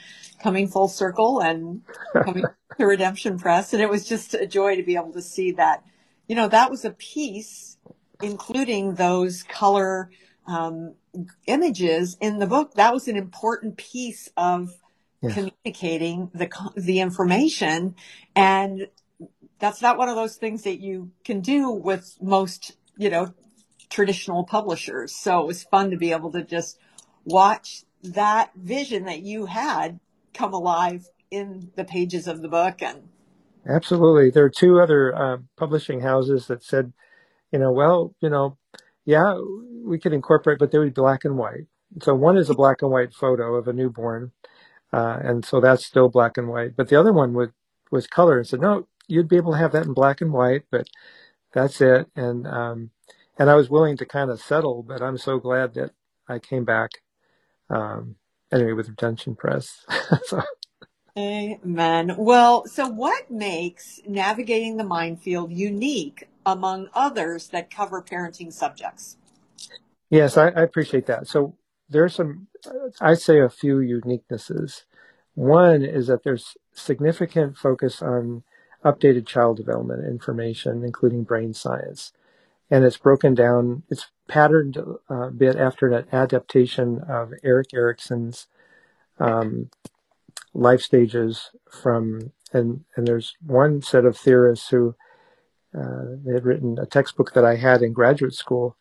coming 0.43 0.69
full 0.69 0.89
circle 0.89 1.41
and 1.41 1.83
coming 2.25 2.45
to 2.79 2.87
Redemption 2.87 3.39
Press. 3.39 3.73
And 3.73 3.83
it 3.83 3.89
was 3.89 4.09
just 4.09 4.35
a 4.35 4.47
joy 4.47 4.77
to 4.77 4.83
be 4.83 4.97
able 4.97 5.13
to 5.13 5.23
see 5.23 5.53
that, 5.53 5.85
you 6.29 6.35
know, 6.35 6.49
that 6.49 6.71
was 6.71 6.85
a 6.85 6.91
piece 6.91 7.75
including 8.23 8.95
those 8.95 9.43
color 9.43 10.11
um, 10.47 10.95
images 11.47 12.17
in 12.21 12.39
the 12.39 12.47
book, 12.47 12.75
that 12.75 12.93
was 12.93 13.09
an 13.09 13.17
important 13.17 13.77
piece 13.77 14.29
of 14.37 14.73
yes. 15.23 15.35
communicating 15.35 16.31
the 16.35 16.49
the 16.77 17.01
information, 17.01 17.95
and 18.35 18.89
that's 19.59 19.81
not 19.81 19.97
one 19.97 20.09
of 20.09 20.17
those 20.17 20.37
things 20.37 20.63
that 20.63 20.81
you 20.81 21.11
can 21.25 21.41
do 21.41 21.71
with 21.71 22.17
most, 22.21 22.77
you 22.99 23.09
know, 23.09 23.33
traditional 23.95 24.43
publishers. 24.43 25.15
So 25.15 25.41
it 25.41 25.47
was 25.47 25.63
fun 25.63 25.93
to 25.93 25.97
be 25.97 26.11
able 26.11 26.33
to 26.33 26.43
just 26.43 26.81
watch 27.25 27.85
that 28.03 28.51
vision 28.57 29.05
that 29.05 29.23
you 29.23 29.47
had 29.47 30.01
come 30.35 30.53
alive 30.53 31.07
in 31.31 31.71
the 31.77 31.85
pages 31.85 32.27
of 32.27 32.43
the 32.43 32.49
book 32.49 32.83
and 32.83 33.09
absolutely. 33.67 34.31
There 34.31 34.45
are 34.45 34.51
two 34.51 34.81
other 34.81 35.15
uh, 35.15 35.37
publishing 35.57 36.01
houses 36.01 36.49
that 36.49 36.65
said 36.65 36.93
you 37.53 37.61
know 37.61 37.71
well 37.71 38.15
you 38.21 38.29
know 38.29 38.59
yeah 39.05 39.39
we 39.85 40.01
could 40.01 40.13
incorporate 40.13 40.59
but 40.59 40.73
they 40.73 40.79
would 40.79 40.93
be 40.93 41.01
black 41.01 41.25
and 41.25 41.39
white. 41.39 41.67
So 42.03 42.15
one 42.17 42.37
is 42.37 42.51
a 42.51 42.55
black 42.55 42.83
and 42.83 42.91
white 42.91 43.15
photo 43.15 43.55
of 43.55 43.69
a 43.69 43.73
newborn 43.73 44.33
uh, 44.93 45.21
and 45.23 45.45
so 45.45 45.61
that's 45.61 45.87
still 45.87 46.09
black 46.09 46.37
and 46.37 46.49
white. 46.49 46.77
But 46.77 46.89
the 46.89 46.99
other 46.99 47.13
one 47.13 47.33
would 47.35 47.53
was 47.93 48.09
color 48.09 48.39
and 48.39 48.47
said 48.47 48.61
no 48.61 48.89
you'd 49.07 49.29
be 49.29 49.37
able 49.37 49.53
to 49.53 49.59
have 49.59 49.71
that 49.73 49.87
in 49.87 49.95
black 49.95 50.21
and 50.21 50.33
white 50.33 50.65
but 50.73 50.89
that's 51.53 51.81
it. 51.81 52.09
And 52.17 52.47
um, 52.49 52.91
and 53.39 53.51
I 53.51 53.55
was 53.55 53.71
willing 53.71 53.97
to 53.99 54.07
kind 54.07 54.31
of 54.31 54.41
settle 54.41 54.83
but 54.83 55.03
I'm 55.03 55.19
so 55.19 55.39
glad 55.39 55.75
that 55.75 55.93
I 56.29 56.39
came 56.39 56.65
back 56.65 56.91
um, 57.71 58.17
anyway 58.53 58.73
with 58.73 58.89
Redemption 58.89 59.35
Press. 59.35 59.85
so. 60.25 60.43
Amen. 61.17 62.15
Well, 62.19 62.67
so 62.67 62.89
what 62.89 63.31
makes 63.31 64.01
navigating 64.07 64.77
the 64.77 64.85
minefield 64.85 65.53
unique 65.53 66.29
among 66.45 66.89
others 66.93 67.49
that 67.49 67.71
cover 67.71 68.03
parenting 68.03 68.53
subjects? 68.53 69.17
Yes, 70.11 70.37
I, 70.37 70.49
I 70.49 70.63
appreciate 70.63 71.07
that. 71.07 71.29
So 71.29 71.57
there 71.89 72.05
are 72.05 72.09
some, 72.09 72.49
I 73.01 73.15
say 73.15 73.41
a 73.41 73.49
few 73.49 73.77
uniquenesses. 73.77 74.85
One 75.35 75.83
is 75.85 76.09
that 76.09 76.25
there's 76.25 76.57
significant 76.73 77.57
focus 77.57 78.03
on 78.03 78.43
updated 78.85 79.27
child 79.27 79.57
development 79.57 80.05
information, 80.05 80.85
including 80.85 81.23
brain 81.23 81.55
science. 81.55 82.13
And 82.75 82.85
it's 82.85 82.97
broken 82.97 83.35
down, 83.35 83.85
it's 83.89 84.11
patterned 84.27 84.77
a 85.09 85.31
bit 85.31 85.55
after 85.55 85.87
an 85.87 86.09
adaptation 86.11 86.99
of 87.09 87.33
Erik 87.45 87.73
Erikson's 87.73 88.49
um, 89.21 89.71
life 90.53 90.81
stages 90.81 91.53
from, 91.71 92.33
and, 92.53 92.85
and 92.97 93.07
there's 93.07 93.37
one 93.47 93.81
set 93.81 94.05
of 94.05 94.17
theorists 94.17 94.71
who 94.71 94.97
uh, 95.73 96.17
they 96.25 96.33
had 96.33 96.45
written 96.45 96.77
a 96.81 96.85
textbook 96.85 97.33
that 97.35 97.45
I 97.45 97.55
had 97.55 97.81
in 97.81 97.93
graduate 97.93 98.35
school, 98.35 98.77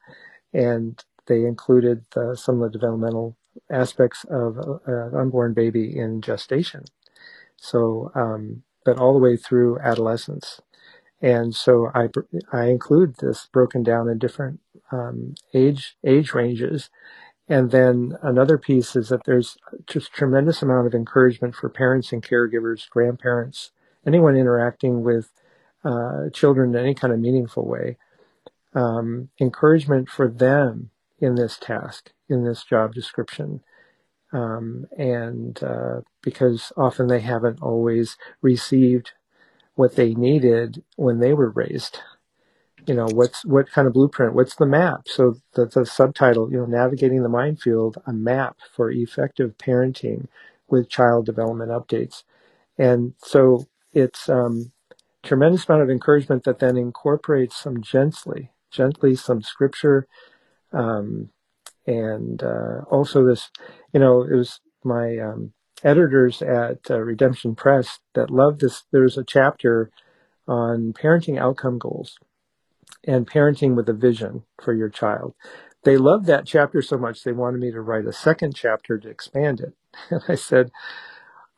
and 0.52 1.00
they 1.28 1.44
included 1.44 2.04
uh, 2.16 2.34
some 2.34 2.64
of 2.64 2.72
the 2.72 2.80
developmental 2.80 3.38
aspects 3.70 4.26
of 4.28 4.58
an 4.88 5.16
unborn 5.16 5.54
baby 5.54 5.96
in 5.96 6.20
gestation. 6.20 6.86
So, 7.58 8.12
um, 8.16 8.64
but 8.86 8.98
all 8.98 9.14
the 9.14 9.20
way 9.20 9.38
through 9.38 9.78
adolescence. 9.82 10.62
And 11.24 11.56
so 11.56 11.90
I, 11.96 12.10
I 12.52 12.66
include 12.66 13.16
this 13.16 13.48
broken 13.52 13.82
down 13.82 14.10
in 14.10 14.20
different 14.20 14.60
um, 14.92 15.36
age 15.54 15.96
age 16.04 16.34
ranges. 16.34 16.90
And 17.48 17.72
then 17.72 18.18
another 18.22 18.58
piece 18.58 18.96
is 18.96 19.08
that 19.10 19.24
there's 19.26 19.58
just 19.88 20.12
tremendous 20.14 20.62
amount 20.62 20.88
of 20.88 20.94
encouragement 20.94 21.56
for 21.56 21.70
parents 21.70 22.12
and 22.12 22.22
caregivers, 22.22 22.90
grandparents, 22.90 23.72
anyone 24.06 24.36
interacting 24.36 25.02
with 25.02 25.32
uh, 25.86 26.30
children 26.34 26.76
in 26.76 26.82
any 26.84 26.94
kind 26.94 27.14
of 27.14 27.20
meaningful 27.20 27.66
way. 27.66 27.98
Um, 28.74 29.30
encouragement 29.40 30.10
for 30.10 30.28
them 30.28 30.90
in 31.20 31.36
this 31.36 31.58
task, 31.58 32.12
in 32.28 32.44
this 32.44 32.64
job 32.66 32.94
description. 32.94 33.62
Um, 34.34 34.88
and 34.98 35.62
uh, 35.64 36.02
because 36.22 36.74
often 36.76 37.08
they 37.08 37.22
haven't 37.22 37.62
always 37.62 38.18
received 38.42 39.14
what 39.76 39.96
they 39.96 40.14
needed 40.14 40.84
when 40.96 41.20
they 41.20 41.34
were 41.34 41.50
raised. 41.50 42.00
You 42.86 42.94
know, 42.96 43.08
what's 43.08 43.46
what 43.46 43.72
kind 43.72 43.88
of 43.88 43.94
blueprint? 43.94 44.34
What's 44.34 44.56
the 44.56 44.66
map? 44.66 45.08
So 45.08 45.36
the, 45.54 45.66
the 45.66 45.86
subtitle, 45.86 46.52
you 46.52 46.58
know, 46.58 46.66
navigating 46.66 47.24
the 47.24 47.30
minefield, 47.30 48.02
a 48.06 48.14
map 48.14 48.58
for 48.76 48.92
effective 48.92 49.58
parenting 49.58 50.28
with 50.68 50.90
child 50.90 51.26
development 51.26 51.72
updates. 51.72 52.24
And 52.78 53.14
so 53.20 53.68
it's 53.94 54.28
um, 54.28 54.72
tremendous 55.24 55.68
amount 55.68 55.84
of 55.84 55.90
encouragement 55.90 56.44
that 56.44 56.60
then 56.60 56.76
incorporates 56.76 57.56
some 57.56 57.82
gently, 57.82 58.52
gently 58.72 59.16
some 59.16 59.42
scripture, 59.42 60.08
um, 60.74 61.30
and 61.86 62.44
uh, 62.44 62.82
also 62.90 63.26
this, 63.26 63.50
you 63.94 64.00
know, 64.00 64.24
it 64.24 64.34
was 64.34 64.60
my 64.84 65.18
um, 65.20 65.54
editors 65.84 66.42
at 66.42 66.90
uh, 66.90 67.00
Redemption 67.00 67.56
Press 67.56 68.00
that 68.14 68.30
loved 68.30 68.62
this. 68.62 68.84
There's 68.92 69.18
a 69.18 69.24
chapter 69.24 69.92
on 70.48 70.94
parenting 70.94 71.40
outcome 71.40 71.78
goals 71.78 72.18
and 73.06 73.30
parenting 73.30 73.76
with 73.76 73.90
a 73.90 73.94
vision 73.94 74.44
for 74.62 74.74
your 74.74 74.90
child. 74.90 75.34
They 75.84 75.98
loved 75.98 76.26
that 76.28 76.46
chapter 76.46 76.82
so 76.82 76.98
much 76.98 77.24
they 77.24 77.34
wanted 77.34 77.60
me 77.60 77.72
to 77.72 77.82
write 77.82 78.06
a 78.06 78.14
second 78.14 78.56
chapter 78.56 78.98
to 78.98 79.10
expand 79.10 79.60
it. 79.60 79.74
And 80.10 80.24
I 80.28 80.36
said, 80.36 80.72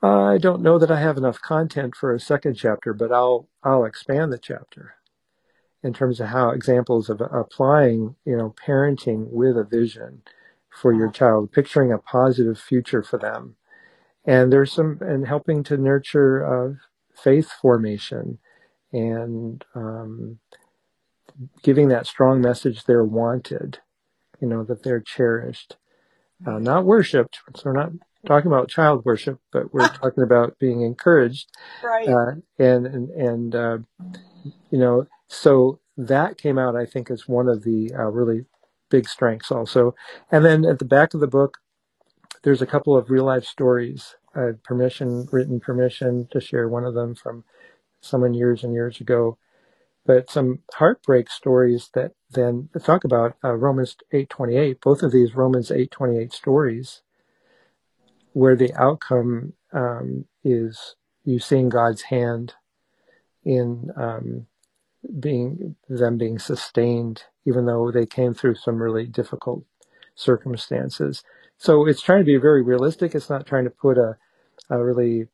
I 0.01 0.37
don't 0.37 0.61
know 0.61 0.77
that 0.77 0.91
I 0.91 0.99
have 0.99 1.17
enough 1.17 1.41
content 1.41 1.95
for 1.95 2.13
a 2.13 2.19
second 2.19 2.55
chapter, 2.55 2.93
but 2.93 3.11
I'll 3.11 3.47
I'll 3.63 3.85
expand 3.85 4.31
the 4.31 4.37
chapter 4.37 4.95
in 5.81 5.93
terms 5.93 6.19
of 6.19 6.27
how 6.27 6.49
examples 6.49 7.09
of 7.09 7.21
applying, 7.21 8.15
you 8.25 8.35
know, 8.35 8.53
parenting 8.67 9.29
with 9.31 9.57
a 9.57 9.63
vision 9.63 10.23
for 10.69 10.93
your 10.93 11.09
child, 11.09 11.51
picturing 11.51 11.91
a 11.91 11.97
positive 11.97 12.59
future 12.59 13.01
for 13.01 13.17
them 13.17 13.55
and 14.25 14.51
there's 14.51 14.71
some 14.71 14.97
and 15.01 15.27
helping 15.27 15.63
to 15.63 15.77
nurture 15.77 16.45
uh, 16.45 16.73
faith 17.21 17.51
formation 17.61 18.39
and 18.91 19.63
um, 19.75 20.39
giving 21.63 21.89
that 21.89 22.07
strong 22.07 22.41
message 22.41 22.83
they're 22.83 23.03
wanted 23.03 23.79
you 24.41 24.47
know 24.47 24.63
that 24.63 24.83
they're 24.83 25.01
cherished. 25.01 25.77
Uh, 26.45 26.59
not 26.59 26.83
worshipped. 26.83 27.39
So 27.55 27.63
we're 27.65 27.73
not 27.73 27.91
talking 28.27 28.51
about 28.51 28.69
child 28.69 29.05
worship 29.05 29.39
but 29.51 29.73
we're 29.73 29.87
talking 30.01 30.23
about 30.23 30.57
being 30.59 30.81
encouraged. 30.81 31.49
Right. 31.83 32.07
Uh, 32.07 32.31
and 32.57 32.85
and, 32.85 33.09
and 33.09 33.55
uh, 33.55 33.77
you 34.69 34.79
know 34.79 35.07
so 35.27 35.79
that 35.97 36.37
came 36.37 36.59
out 36.59 36.75
i 36.75 36.85
think 36.85 37.09
as 37.09 37.27
one 37.27 37.47
of 37.47 37.63
the 37.63 37.91
uh, 37.97 38.03
really 38.03 38.45
big 38.89 39.07
strengths 39.07 39.51
also. 39.51 39.95
And 40.31 40.45
then 40.45 40.65
at 40.65 40.79
the 40.79 40.85
back 40.85 41.13
of 41.13 41.19
the 41.19 41.27
book 41.27 41.57
there's 42.45 42.61
a 42.61 42.67
couple 42.67 42.95
of 42.95 43.09
real 43.09 43.25
life 43.25 43.43
stories. 43.43 44.15
I 44.35 44.41
had 44.41 44.63
permission, 44.63 45.27
written 45.31 45.59
permission 45.59 46.27
to 46.31 46.39
share 46.39 46.69
one 46.69 46.85
of 46.85 46.93
them 46.93 47.15
from 47.15 47.43
someone 48.01 48.35
years 48.35 48.63
and 48.63 48.71
years 48.71 49.01
ago, 49.01 49.39
but 50.05 50.29
some 50.29 50.59
heartbreak 50.71 51.27
stories 51.31 51.89
that 51.95 52.11
then 52.29 52.69
talk 52.83 53.03
about 53.03 53.35
uh, 53.43 53.53
Romans 53.53 53.97
8:28. 54.13 54.79
Both 54.79 55.01
of 55.01 55.11
these 55.11 55.35
Romans 55.35 55.71
8:28 55.71 56.31
stories, 56.31 57.01
where 58.33 58.55
the 58.55 58.73
outcome 58.75 59.53
um, 59.73 60.25
is 60.43 60.95
you 61.23 61.39
seeing 61.39 61.69
God's 61.69 62.03
hand 62.03 62.53
in 63.43 63.91
um, 63.95 64.45
being 65.19 65.77
them 65.89 66.19
being 66.19 66.37
sustained, 66.37 67.23
even 67.45 67.65
though 67.65 67.91
they 67.91 68.05
came 68.05 68.35
through 68.35 68.55
some 68.55 68.79
really 68.79 69.07
difficult 69.07 69.63
circumstances. 70.13 71.23
So 71.57 71.85
it's 71.87 72.01
trying 72.01 72.19
to 72.19 72.25
be 72.25 72.37
very 72.37 72.61
realistic. 72.61 73.15
It's 73.15 73.29
not 73.29 73.45
trying 73.45 73.63
to 73.63 73.69
put 73.69 73.97
a, 73.97 74.17
a 74.69 74.83
really 74.83 75.27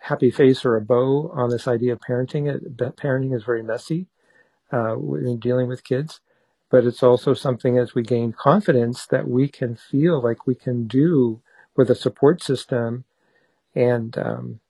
happy 0.00 0.30
face 0.30 0.64
or 0.64 0.76
a 0.76 0.80
bow 0.80 1.30
on 1.34 1.50
this 1.50 1.66
idea 1.66 1.92
of 1.92 2.00
parenting. 2.00 2.52
It, 2.54 2.76
parenting 2.96 3.34
is 3.34 3.44
very 3.44 3.62
messy 3.62 4.06
uh, 4.70 4.94
when 4.94 5.38
dealing 5.38 5.68
with 5.68 5.84
kids, 5.84 6.20
but 6.70 6.84
it's 6.84 7.02
also 7.02 7.34
something 7.34 7.78
as 7.78 7.94
we 7.94 8.02
gain 8.02 8.32
confidence 8.32 9.06
that 9.06 9.28
we 9.28 9.48
can 9.48 9.76
feel 9.76 10.20
like 10.20 10.46
we 10.46 10.54
can 10.54 10.86
do 10.86 11.40
with 11.76 11.90
a 11.90 11.94
support 11.94 12.42
system. 12.42 13.04
And 13.74 14.16
um, 14.18 14.60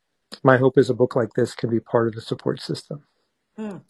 my 0.43 0.57
hope 0.57 0.79
is 0.79 0.89
a 0.89 0.95
book 0.95 1.17
like 1.17 1.35
this 1.35 1.55
can 1.55 1.71
be 1.71 1.81
part 1.81 2.09
of 2.09 2.15
the 2.15 2.21
support 2.21 2.61
system. 2.61 3.03
Mm. 3.59 3.83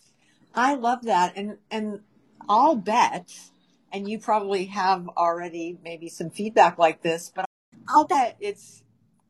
I 0.54 0.74
love 0.74 1.02
that, 1.02 1.32
and 1.36 1.58
and 1.70 2.00
I'll 2.48 2.76
bet 2.76 3.50
and 3.94 4.10
you 4.10 4.18
probably 4.18 4.66
have 4.66 5.08
already 5.16 5.78
maybe 5.84 6.08
some 6.08 6.28
feedback 6.28 6.78
like 6.78 7.00
this, 7.02 7.30
but 7.32 7.46
I'll 7.88 8.06
bet 8.06 8.36
it's 8.40 8.82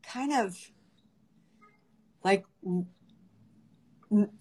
kind 0.02 0.33
of 0.33 0.56
like 2.25 2.47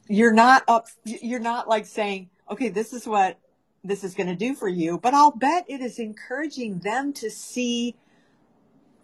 you're 0.08 0.34
not 0.34 0.64
up, 0.70 0.88
you're 1.04 1.42
not 1.42 1.68
like 1.68 1.86
saying, 1.86 2.30
okay, 2.50 2.70
this 2.70 2.94
is 2.94 3.06
what 3.06 3.38
this 3.84 4.06
is 4.06 4.16
going 4.16 4.30
to 4.30 4.36
do 4.36 4.56
for 4.56 4.70
you, 4.70 4.98
but 4.98 5.14
I'll 5.14 5.36
bet 5.36 5.66
it 5.68 5.82
is 5.82 6.00
encouraging 6.00 6.80
them 6.80 7.12
to 7.14 7.30
see 7.30 7.98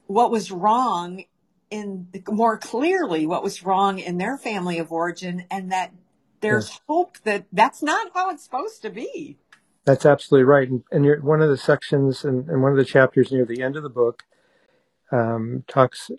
what 0.08 0.32
was 0.32 0.52
wrong 0.52 1.26
in 1.70 2.08
more 2.30 2.58
clearly 2.58 3.28
what 3.28 3.44
was 3.44 3.64
wrong 3.64 4.00
in 4.00 4.18
their 4.18 4.38
family 4.38 4.80
of 4.80 4.92
origin 4.92 5.44
and 5.52 5.72
that 5.72 5.94
there's 6.42 6.70
yes. 6.70 6.80
hope 6.88 7.18
that 7.26 7.46
that's 7.52 7.84
not 7.84 8.10
how 8.16 8.32
it's 8.32 8.44
supposed 8.44 8.82
to 8.82 8.90
be. 8.90 9.38
That's 9.86 10.06
absolutely 10.06 10.44
right. 10.44 10.70
And, 10.70 10.84
and 10.92 11.24
one 11.24 11.42
of 11.42 11.50
the 11.50 11.58
sections 11.58 12.24
and, 12.24 12.48
and, 12.50 12.62
one 12.62 12.72
of 12.72 12.78
the 12.78 12.86
chapters 12.86 13.32
near 13.32 13.46
the 13.46 13.62
end 13.62 13.76
of 13.76 13.84
the 13.84 13.90
book 13.90 14.24
um, 15.12 15.64
talks 15.68 16.12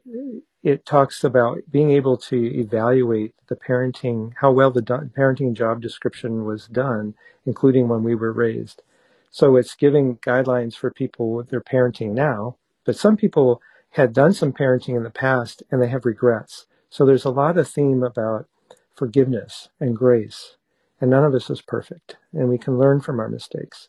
it 0.63 0.85
talks 0.85 1.25
about 1.25 1.61
being 1.71 1.91
able 1.91 2.17
to 2.17 2.37
evaluate 2.37 3.35
the 3.49 3.57
parenting, 3.57 4.33
how 4.41 4.53
well 4.53 4.71
the 4.71 4.83
do- 4.83 5.11
parenting 5.17 5.55
job 5.55 5.81
description 5.81 6.45
was 6.45 6.67
done, 6.67 7.15
including 7.47 7.89
when 7.89 8.03
we 8.03 8.15
were 8.15 8.33
raised. 8.33 8.83
So 9.31 9.57
it's 9.57 9.75
giving 9.75 10.17
guidelines 10.19 10.75
for 10.75 10.91
people 10.91 11.33
with 11.33 11.49
their 11.49 11.63
parenting 11.63 12.13
now, 12.13 12.57
but 12.85 12.97
some 12.97 13.17
people 13.17 13.63
had 13.91 14.13
done 14.13 14.35
some 14.35 14.53
parenting 14.53 14.97
in 14.97 15.03
the 15.03 15.11
past 15.11 15.63
and 15.71 15.81
they 15.81 15.89
have 15.89 16.05
regrets. 16.05 16.67
So 16.91 17.07
there's 17.07 17.25
a 17.25 17.31
lot 17.31 17.57
of 17.57 17.69
theme 17.69 18.03
about 18.03 18.47
forgiveness 18.95 19.69
and 19.79 19.97
grace. 19.97 20.57
And 21.01 21.11
none 21.11 21.25
of 21.25 21.35
us 21.35 21.49
is 21.51 21.63
perfect 21.63 22.17
and 22.33 22.49
we 22.49 22.59
can 22.59 22.79
learn 22.79 23.01
from 23.01 23.21
our 23.21 23.29
mistakes. 23.29 23.89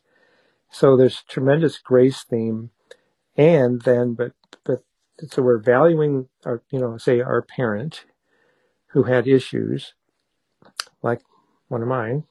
So 0.71 0.95
there's 0.95 1.23
tremendous 1.27 1.77
grace 1.77 2.23
theme. 2.23 2.71
And 3.37 3.81
then, 3.81 4.13
but, 4.13 4.33
but, 4.63 4.79
so 5.29 5.41
we're 5.41 5.59
valuing 5.59 6.29
our, 6.45 6.63
you 6.71 6.79
know, 6.79 6.97
say 6.97 7.21
our 7.21 7.41
parent 7.41 8.05
who 8.87 9.03
had 9.03 9.27
issues 9.27 9.93
like 11.03 11.21
one 11.67 11.81
of 11.81 11.87
mine 11.87 12.23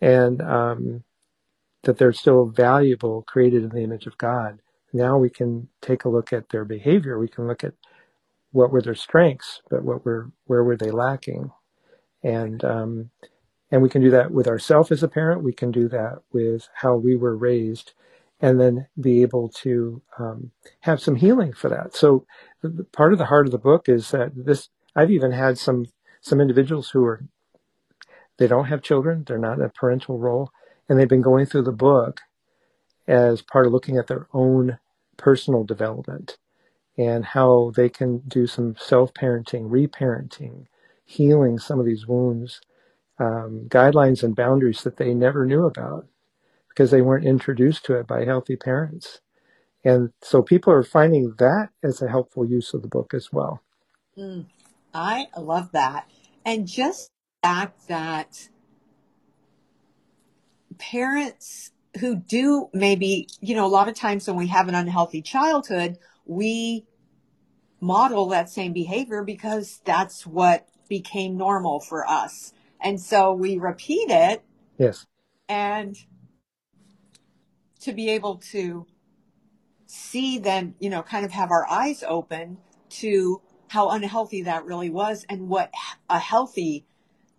and, 0.00 0.42
um, 0.42 1.04
that 1.84 1.98
they're 1.98 2.12
still 2.12 2.46
valuable, 2.46 3.22
created 3.22 3.62
in 3.62 3.70
the 3.70 3.82
image 3.82 4.06
of 4.06 4.18
God. 4.18 4.60
Now 4.92 5.16
we 5.18 5.30
can 5.30 5.68
take 5.80 6.04
a 6.04 6.08
look 6.08 6.32
at 6.32 6.48
their 6.50 6.64
behavior. 6.64 7.18
We 7.18 7.28
can 7.28 7.46
look 7.46 7.62
at 7.64 7.74
what 8.52 8.70
were 8.70 8.82
their 8.82 8.94
strengths, 8.94 9.62
but 9.70 9.84
what 9.84 10.04
were 10.04 10.30
where 10.46 10.64
were 10.64 10.76
they 10.76 10.90
lacking, 10.90 11.50
and 12.22 12.64
um, 12.64 13.10
and 13.70 13.82
we 13.82 13.88
can 13.88 14.02
do 14.02 14.10
that 14.10 14.30
with 14.30 14.46
ourselves 14.46 14.90
as 14.90 15.02
a 15.02 15.08
parent. 15.08 15.42
We 15.42 15.52
can 15.52 15.70
do 15.70 15.88
that 15.88 16.18
with 16.32 16.68
how 16.74 16.96
we 16.96 17.16
were 17.16 17.36
raised, 17.36 17.92
and 18.40 18.60
then 18.60 18.86
be 19.00 19.22
able 19.22 19.48
to 19.48 20.02
um, 20.18 20.52
have 20.80 21.00
some 21.00 21.16
healing 21.16 21.52
for 21.52 21.68
that. 21.68 21.94
So 21.94 22.26
part 22.92 23.12
of 23.12 23.18
the 23.18 23.26
heart 23.26 23.46
of 23.46 23.52
the 23.52 23.58
book 23.58 23.88
is 23.88 24.10
that 24.10 24.32
this. 24.34 24.68
I've 24.96 25.10
even 25.10 25.32
had 25.32 25.58
some 25.58 25.86
some 26.20 26.40
individuals 26.40 26.90
who 26.90 27.04
are 27.04 27.22
they 28.38 28.46
don't 28.46 28.66
have 28.66 28.82
children. 28.82 29.24
They're 29.26 29.38
not 29.38 29.58
in 29.58 29.64
a 29.64 29.68
parental 29.68 30.18
role, 30.18 30.50
and 30.88 30.98
they've 30.98 31.08
been 31.08 31.22
going 31.22 31.46
through 31.46 31.62
the 31.62 31.72
book 31.72 32.20
as 33.06 33.42
part 33.42 33.66
of 33.66 33.72
looking 33.72 33.96
at 33.96 34.06
their 34.06 34.28
own 34.32 34.78
personal 35.16 35.64
development 35.64 36.36
and 36.96 37.24
how 37.24 37.72
they 37.76 37.88
can 37.88 38.18
do 38.28 38.46
some 38.46 38.76
self 38.78 39.14
parenting, 39.14 39.70
reparenting, 39.70 40.66
healing 41.04 41.58
some 41.58 41.78
of 41.78 41.86
these 41.86 42.06
wounds, 42.06 42.60
um, 43.18 43.66
guidelines 43.68 44.22
and 44.22 44.36
boundaries 44.36 44.82
that 44.82 44.96
they 44.96 45.14
never 45.14 45.44
knew 45.44 45.64
about 45.64 46.06
because 46.68 46.90
they 46.90 47.02
weren't 47.02 47.26
introduced 47.26 47.84
to 47.84 47.94
it 47.94 48.06
by 48.06 48.24
healthy 48.24 48.56
parents. 48.56 49.20
And 49.84 50.10
so 50.22 50.42
people 50.42 50.72
are 50.72 50.82
finding 50.82 51.34
that 51.38 51.70
as 51.82 52.02
a 52.02 52.08
helpful 52.08 52.44
use 52.44 52.74
of 52.74 52.82
the 52.82 52.88
book 52.88 53.14
as 53.14 53.32
well. 53.32 53.62
Mm, 54.16 54.46
I 54.92 55.26
love 55.36 55.72
that. 55.72 56.10
And 56.44 56.66
just 56.66 57.10
the 57.42 57.48
fact 57.48 57.88
that 57.88 58.48
parents 60.78 61.72
who 62.00 62.16
do 62.16 62.68
maybe, 62.72 63.28
you 63.40 63.54
know, 63.54 63.66
a 63.66 63.68
lot 63.68 63.88
of 63.88 63.94
times 63.94 64.26
when 64.26 64.36
we 64.36 64.48
have 64.48 64.68
an 64.68 64.74
unhealthy 64.74 65.22
childhood, 65.22 65.98
we 66.26 66.86
model 67.80 68.28
that 68.28 68.50
same 68.50 68.72
behavior 68.72 69.22
because 69.22 69.80
that's 69.84 70.26
what 70.26 70.68
became 70.88 71.36
normal 71.36 71.80
for 71.80 72.08
us. 72.08 72.52
And 72.80 73.00
so 73.00 73.32
we 73.32 73.58
repeat 73.58 74.10
it. 74.10 74.42
Yes. 74.78 75.06
And 75.48 75.96
to 77.80 77.92
be 77.92 78.10
able 78.10 78.36
to 78.52 78.86
see 79.86 80.38
then, 80.38 80.74
you 80.78 80.90
know, 80.90 81.02
kind 81.02 81.24
of 81.24 81.32
have 81.32 81.50
our 81.50 81.66
eyes 81.68 82.04
open 82.06 82.58
to 82.90 83.40
how 83.68 83.90
unhealthy 83.90 84.42
that 84.42 84.64
really 84.64 84.90
was 84.90 85.24
and 85.28 85.48
what 85.48 85.72
a 86.08 86.18
healthy 86.18 86.84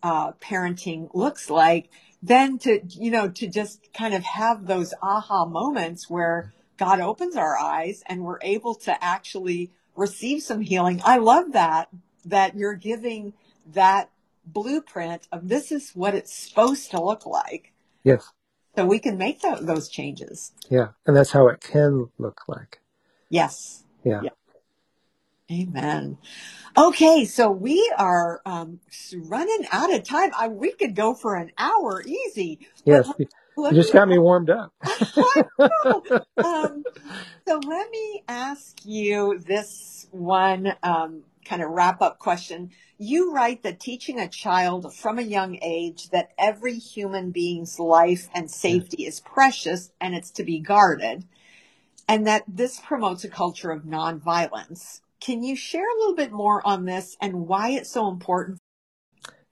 uh, 0.02 0.32
parenting 0.34 1.10
looks 1.14 1.50
like 1.50 1.90
then 2.22 2.58
to, 2.60 2.82
you 2.90 3.12
know, 3.12 3.30
to 3.30 3.48
just 3.48 3.94
kind 3.94 4.14
of 4.14 4.24
have 4.24 4.68
those 4.68 4.94
aha 5.02 5.46
moments 5.46 6.10
where 6.10 6.54
God 6.78 7.00
opens 7.00 7.36
our 7.36 7.58
eyes 7.58 8.04
and 8.08 8.24
we're 8.24 8.40
able 8.42 8.76
to 8.76 9.04
actually 9.04 9.72
receive 9.96 10.44
some 10.44 10.62
healing. 10.62 11.02
I 11.06 11.18
love 11.18 11.54
that, 11.54 11.90
that 12.26 12.56
you're 12.56 12.76
giving 12.76 13.34
that 13.74 14.10
blueprint 14.54 15.28
of 15.32 15.48
this 15.48 15.72
is 15.72 15.92
what 15.92 16.16
it's 16.16 16.34
supposed 16.34 16.92
to 16.92 17.02
look 17.04 17.26
like. 17.26 17.74
Yes. 18.04 18.32
So 18.76 18.86
we 18.86 19.00
can 19.00 19.18
make 19.18 19.42
th- 19.42 19.60
those 19.62 19.90
changes. 19.90 20.52
Yeah. 20.70 20.90
And 21.06 21.16
that's 21.16 21.32
how 21.32 21.48
it 21.48 21.62
can 21.62 22.10
look 22.18 22.42
like. 22.48 22.80
Yes. 23.30 23.84
Yeah. 24.04 24.22
yeah. 24.24 24.30
Amen. 25.52 26.18
Okay, 26.78 27.26
so 27.26 27.50
we 27.50 27.92
are 27.98 28.40
um, 28.46 28.80
running 29.16 29.66
out 29.72 29.92
of 29.92 30.04
time. 30.04 30.30
I, 30.38 30.48
we 30.48 30.72
could 30.74 30.96
go 30.96 31.16
for 31.16 31.36
an 31.36 31.52
hour 31.58 32.04
easy. 32.06 32.60
Yes, 32.86 33.12
you 33.18 33.72
just 33.72 33.92
got 33.92 34.08
me 34.08 34.20
warmed 34.20 34.52
up. 34.52 34.72
um, 36.38 36.84
so 37.48 37.60
let 37.68 37.90
me 37.90 38.24
ask 38.28 38.78
you 38.86 39.40
this 39.40 40.08
one 40.12 40.74
um, 40.84 41.24
kind 41.46 41.64
of 41.64 41.72
wrap 41.72 42.02
up 42.04 42.20
question. 42.20 42.70
You 43.02 43.34
write 43.34 43.64
that 43.64 43.80
teaching 43.80 44.20
a 44.20 44.28
child 44.28 44.94
from 44.94 45.18
a 45.18 45.22
young 45.24 45.58
age 45.62 46.10
that 46.10 46.34
every 46.38 46.78
human 46.78 47.32
being's 47.32 47.80
life 47.80 48.28
and 48.36 48.52
safety 48.52 49.06
is 49.06 49.22
precious 49.22 49.94
and 50.02 50.14
it's 50.14 50.32
to 50.32 50.44
be 50.44 50.60
guarded, 50.60 51.24
and 52.10 52.28
that 52.28 52.44
this 52.46 52.78
promotes 52.82 53.24
a 53.24 53.30
culture 53.30 53.72
of 53.72 53.84
nonviolence. 53.84 55.00
Can 55.22 55.44
you 55.44 55.56
share 55.56 55.90
a 55.90 55.98
little 55.98 56.16
bit 56.16 56.34
more 56.34 56.62
on 56.68 56.84
this 56.84 57.16
and 57.22 57.48
why 57.48 57.70
it's 57.70 57.90
so 57.90 58.10
important? 58.10 58.60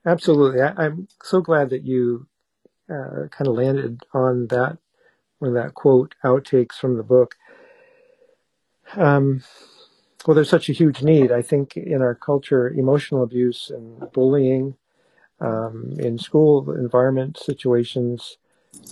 Absolutely. 0.04 0.60
I, 0.60 0.84
am 0.84 1.08
so 1.22 1.40
glad 1.40 1.70
that 1.70 1.84
you 1.84 2.26
uh, 2.90 3.28
kind 3.30 3.48
of 3.48 3.54
landed 3.54 4.02
on 4.12 4.48
that 4.48 4.76
when 5.38 5.54
that 5.54 5.72
quote 5.72 6.14
outtakes 6.22 6.74
from 6.74 6.98
the 6.98 7.02
book. 7.02 7.34
Um, 8.94 9.42
well, 10.28 10.34
there's 10.34 10.50
such 10.50 10.68
a 10.68 10.74
huge 10.74 11.02
need. 11.02 11.32
I 11.32 11.40
think 11.40 11.74
in 11.74 12.02
our 12.02 12.14
culture, 12.14 12.68
emotional 12.68 13.22
abuse 13.22 13.70
and 13.70 14.12
bullying 14.12 14.76
um, 15.40 15.94
in 15.98 16.18
school 16.18 16.70
environment 16.70 17.38
situations, 17.38 18.36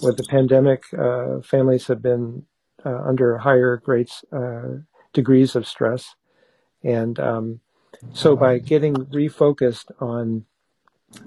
with 0.02 0.16
the 0.16 0.24
pandemic, 0.30 0.84
uh, 0.98 1.42
families 1.42 1.88
have 1.88 2.00
been 2.00 2.46
uh, 2.86 3.02
under 3.02 3.36
higher 3.36 3.76
grades, 3.76 4.24
uh, 4.32 4.78
degrees 5.12 5.54
of 5.54 5.68
stress. 5.68 6.14
And 6.82 7.20
um, 7.20 7.60
so 8.14 8.34
by 8.34 8.58
getting 8.58 8.94
refocused 8.94 9.90
on 10.00 10.46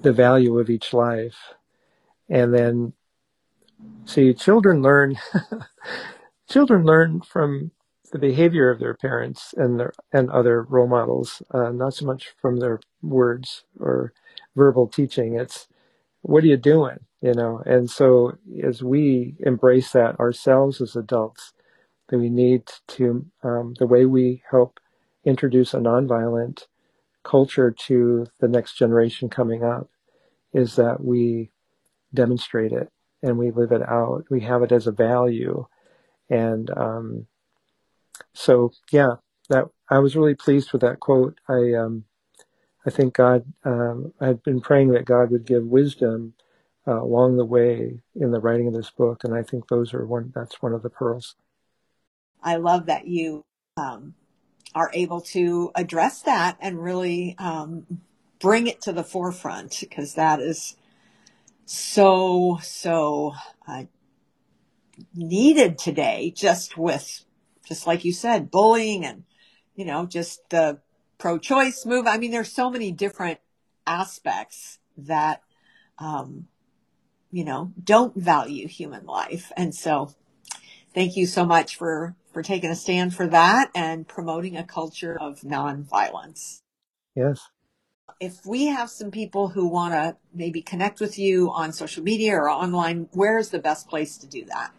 the 0.02 0.12
value 0.12 0.58
of 0.58 0.68
each 0.68 0.92
life, 0.92 1.54
and 2.28 2.52
then 2.52 2.94
see, 4.06 4.34
children 4.34 4.82
learn, 4.82 5.14
children 6.50 6.82
learn 6.82 7.20
from 7.20 7.70
the 8.12 8.18
behavior 8.18 8.70
of 8.70 8.80
their 8.80 8.94
parents 8.94 9.54
and 9.56 9.78
their 9.78 9.92
and 10.12 10.30
other 10.30 10.62
role 10.62 10.88
models, 10.88 11.42
uh, 11.52 11.70
not 11.70 11.94
so 11.94 12.06
much 12.06 12.30
from 12.40 12.58
their 12.58 12.80
words 13.02 13.64
or 13.78 14.12
verbal 14.56 14.88
teaching. 14.88 15.34
It's 15.34 15.68
what 16.22 16.44
are 16.44 16.48
you 16.48 16.56
doing, 16.56 16.98
you 17.22 17.34
know? 17.34 17.62
And 17.66 17.90
so 17.90 18.36
as 18.62 18.82
we 18.82 19.36
embrace 19.40 19.92
that 19.92 20.18
ourselves 20.20 20.80
as 20.80 20.96
adults, 20.96 21.52
that 22.08 22.18
we 22.18 22.28
need 22.30 22.64
to 22.88 23.26
um, 23.42 23.74
the 23.78 23.86
way 23.86 24.04
we 24.06 24.42
help 24.50 24.80
introduce 25.24 25.74
a 25.74 25.78
nonviolent 25.78 26.64
culture 27.22 27.70
to 27.70 28.26
the 28.40 28.48
next 28.48 28.76
generation 28.76 29.28
coming 29.28 29.62
up 29.62 29.88
is 30.52 30.76
that 30.76 31.04
we 31.04 31.50
demonstrate 32.12 32.72
it 32.72 32.90
and 33.22 33.38
we 33.38 33.50
live 33.50 33.72
it 33.72 33.82
out. 33.82 34.24
We 34.30 34.40
have 34.40 34.62
it 34.62 34.72
as 34.72 34.86
a 34.86 34.92
value. 34.92 35.66
And 36.28 36.70
um, 36.76 37.26
so, 38.32 38.72
yeah, 38.90 39.14
that 39.48 39.66
I 39.90 39.98
was 39.98 40.16
really 40.16 40.34
pleased 40.34 40.72
with 40.72 40.82
that 40.82 41.00
quote. 41.00 41.38
I 41.48 41.74
um, 41.74 42.04
I 42.86 42.90
think 42.90 43.14
God. 43.14 43.44
Um, 43.64 44.12
I 44.20 44.26
had 44.26 44.42
been 44.42 44.60
praying 44.60 44.92
that 44.92 45.04
God 45.04 45.30
would 45.30 45.44
give 45.44 45.64
wisdom 45.64 46.34
uh, 46.86 47.02
along 47.02 47.36
the 47.36 47.44
way 47.44 48.00
in 48.14 48.30
the 48.30 48.40
writing 48.40 48.68
of 48.68 48.74
this 48.74 48.90
book, 48.90 49.24
and 49.24 49.34
I 49.34 49.42
think 49.42 49.68
those 49.68 49.92
are 49.92 50.06
one. 50.06 50.32
That's 50.34 50.62
one 50.62 50.72
of 50.72 50.82
the 50.82 50.90
pearls. 50.90 51.34
I 52.42 52.56
love 52.56 52.86
that 52.86 53.06
you 53.06 53.44
um, 53.76 54.14
are 54.74 54.90
able 54.94 55.20
to 55.20 55.70
address 55.74 56.22
that 56.22 56.56
and 56.60 56.82
really 56.82 57.36
um, 57.38 57.86
bring 58.38 58.66
it 58.66 58.80
to 58.82 58.92
the 58.92 59.04
forefront 59.04 59.80
because 59.80 60.14
that 60.14 60.40
is 60.40 60.76
so, 61.66 62.58
so 62.62 63.34
uh, 63.68 63.84
needed 65.14 65.78
today, 65.78 66.32
just 66.34 66.76
with, 66.76 67.24
just 67.70 67.86
like 67.86 68.04
you 68.04 68.12
said, 68.12 68.50
bullying 68.50 69.06
and, 69.06 69.24
you 69.74 69.86
know, 69.86 70.04
just 70.04 70.40
the 70.50 70.80
pro 71.16 71.38
choice 71.38 71.86
move. 71.86 72.06
I 72.06 72.18
mean, 72.18 72.30
there's 72.30 72.52
so 72.52 72.70
many 72.70 72.92
different 72.92 73.38
aspects 73.86 74.78
that 74.98 75.40
um, 75.98 76.48
you 77.30 77.44
know, 77.44 77.72
don't 77.82 78.16
value 78.16 78.66
human 78.66 79.06
life. 79.06 79.52
And 79.56 79.74
so 79.74 80.14
thank 80.94 81.16
you 81.16 81.26
so 81.26 81.44
much 81.44 81.76
for, 81.76 82.16
for 82.32 82.42
taking 82.42 82.70
a 82.70 82.76
stand 82.76 83.14
for 83.14 83.26
that 83.28 83.70
and 83.74 84.08
promoting 84.08 84.56
a 84.56 84.64
culture 84.64 85.16
of 85.20 85.40
nonviolence. 85.42 86.62
Yes. 87.14 87.40
If 88.18 88.44
we 88.44 88.66
have 88.66 88.90
some 88.90 89.10
people 89.10 89.48
who 89.48 89.66
want 89.66 89.94
to 89.94 90.16
maybe 90.34 90.60
connect 90.60 91.00
with 91.00 91.18
you 91.18 91.50
on 91.52 91.72
social 91.72 92.02
media 92.02 92.34
or 92.34 92.50
online, 92.50 93.08
where's 93.12 93.50
the 93.50 93.58
best 93.58 93.88
place 93.88 94.18
to 94.18 94.26
do 94.26 94.44
that? 94.46 94.72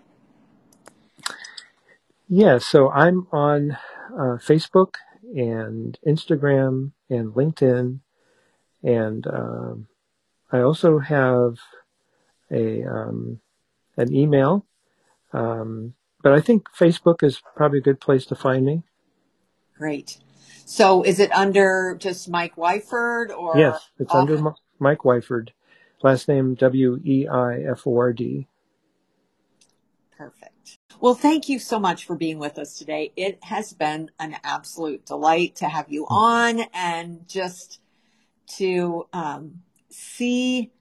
Yeah, 2.33 2.59
so 2.59 2.89
I'm 2.89 3.27
on 3.33 3.71
uh, 4.13 4.39
Facebook 4.39 4.93
and 5.35 5.99
Instagram 6.07 6.93
and 7.09 7.33
LinkedIn, 7.33 7.99
and 8.81 9.27
um, 9.27 9.87
I 10.49 10.61
also 10.61 10.99
have 10.99 11.57
a 12.49 12.83
um, 12.83 13.41
an 13.97 14.15
email. 14.15 14.65
Um, 15.33 15.93
but 16.23 16.31
I 16.31 16.39
think 16.39 16.69
Facebook 16.69 17.21
is 17.21 17.41
probably 17.53 17.79
a 17.79 17.81
good 17.81 17.99
place 17.99 18.25
to 18.27 18.35
find 18.35 18.65
me. 18.65 18.83
Great. 19.77 20.17
So 20.65 21.03
is 21.03 21.19
it 21.19 21.33
under 21.33 21.97
just 21.99 22.29
Mike 22.29 22.55
Weiford 22.55 23.37
or? 23.37 23.57
Yes, 23.57 23.89
it's 23.99 24.13
under 24.13 24.37
M- 24.37 24.55
Mike 24.79 24.99
Weiford. 24.99 25.49
Last 26.01 26.29
name 26.29 26.55
W 26.55 26.97
E 27.03 27.27
I 27.27 27.63
F 27.63 27.85
O 27.85 27.97
R 27.97 28.13
D. 28.13 28.47
Perfect. 30.17 30.77
Well, 31.01 31.15
thank 31.15 31.49
you 31.49 31.57
so 31.57 31.79
much 31.79 32.05
for 32.05 32.15
being 32.15 32.37
with 32.37 32.59
us 32.59 32.77
today. 32.77 33.11
It 33.15 33.43
has 33.45 33.73
been 33.73 34.11
an 34.19 34.37
absolute 34.43 35.03
delight 35.03 35.55
to 35.55 35.67
have 35.67 35.91
you 35.91 36.05
on 36.07 36.61
and 36.75 37.27
just 37.27 37.79
to 38.57 39.07
um, 39.11 39.63
see 39.89 40.71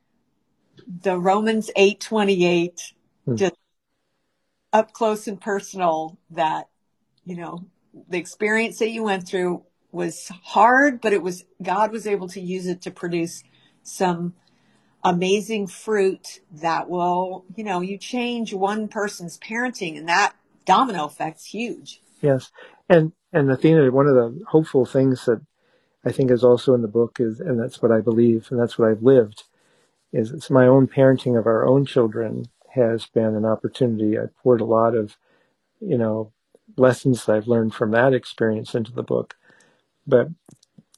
the 0.86 1.18
Romans 1.18 1.70
8:28 1.74 2.92
hmm. 3.24 3.36
just 3.36 3.54
up 4.74 4.92
close 4.92 5.26
and 5.26 5.40
personal 5.40 6.18
that 6.28 6.68
you 7.24 7.36
know 7.36 7.64
the 8.10 8.18
experience 8.18 8.78
that 8.80 8.90
you 8.90 9.02
went 9.02 9.26
through 9.26 9.62
was 9.90 10.28
hard 10.44 11.00
but 11.00 11.14
it 11.14 11.22
was 11.22 11.44
God 11.62 11.92
was 11.92 12.06
able 12.06 12.28
to 12.28 12.40
use 12.40 12.66
it 12.66 12.82
to 12.82 12.90
produce 12.90 13.42
some 13.82 14.34
amazing 15.02 15.66
fruit 15.66 16.40
that 16.50 16.88
will 16.88 17.44
you 17.56 17.64
know 17.64 17.80
you 17.80 17.96
change 17.96 18.52
one 18.52 18.88
person's 18.88 19.38
parenting 19.38 19.96
and 19.96 20.08
that 20.08 20.34
domino 20.66 21.06
effect's 21.06 21.46
huge 21.46 22.00
yes 22.20 22.50
and 22.88 23.12
and 23.32 23.50
Athena 23.50 23.90
one 23.90 24.06
of 24.06 24.14
the 24.14 24.42
hopeful 24.48 24.84
things 24.84 25.24
that 25.24 25.40
I 26.04 26.12
think 26.12 26.30
is 26.30 26.42
also 26.42 26.74
in 26.74 26.82
the 26.82 26.88
book 26.88 27.18
is 27.20 27.40
and 27.40 27.58
that's 27.58 27.80
what 27.80 27.92
I 27.92 28.00
believe 28.00 28.48
and 28.50 28.60
that's 28.60 28.78
what 28.78 28.88
I've 28.88 29.02
lived 29.02 29.44
is 30.12 30.32
it's 30.32 30.50
my 30.50 30.66
own 30.66 30.88
parenting 30.88 31.38
of 31.38 31.46
our 31.46 31.66
own 31.66 31.86
children 31.86 32.46
has 32.74 33.06
been 33.06 33.34
an 33.34 33.44
opportunity. 33.44 34.18
I 34.18 34.24
poured 34.42 34.60
a 34.60 34.64
lot 34.64 34.94
of, 34.94 35.16
you 35.80 35.98
know, 35.98 36.32
lessons 36.76 37.24
that 37.24 37.36
I've 37.36 37.48
learned 37.48 37.74
from 37.74 37.90
that 37.92 38.14
experience 38.14 38.74
into 38.74 38.92
the 38.92 39.02
book. 39.02 39.36
But 40.06 40.28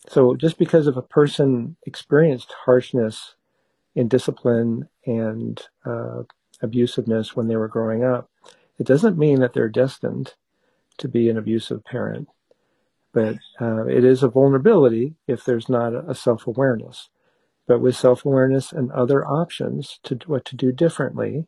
so 0.08 0.34
just 0.34 0.58
because 0.58 0.86
of 0.86 0.96
a 0.96 1.02
person 1.02 1.76
experienced 1.86 2.54
harshness 2.64 3.34
in 3.94 4.08
discipline 4.08 4.88
and 5.06 5.60
uh, 5.84 6.22
abusiveness 6.62 7.36
when 7.36 7.48
they 7.48 7.56
were 7.56 7.68
growing 7.68 8.04
up, 8.04 8.30
it 8.78 8.86
doesn't 8.86 9.18
mean 9.18 9.40
that 9.40 9.52
they're 9.52 9.68
destined 9.68 10.34
to 10.98 11.08
be 11.08 11.28
an 11.28 11.36
abusive 11.36 11.84
parent. 11.84 12.28
But 13.12 13.36
uh, 13.60 13.86
it 13.86 14.04
is 14.04 14.22
a 14.22 14.28
vulnerability 14.28 15.14
if 15.26 15.44
there's 15.44 15.68
not 15.68 15.92
a 15.94 16.14
self 16.14 16.46
awareness 16.46 17.10
but 17.66 17.80
with 17.80 17.96
self 17.96 18.24
awareness 18.24 18.72
and 18.72 18.90
other 18.92 19.26
options 19.26 19.98
to 20.04 20.18
what 20.26 20.44
to 20.46 20.56
do 20.56 20.72
differently, 20.72 21.46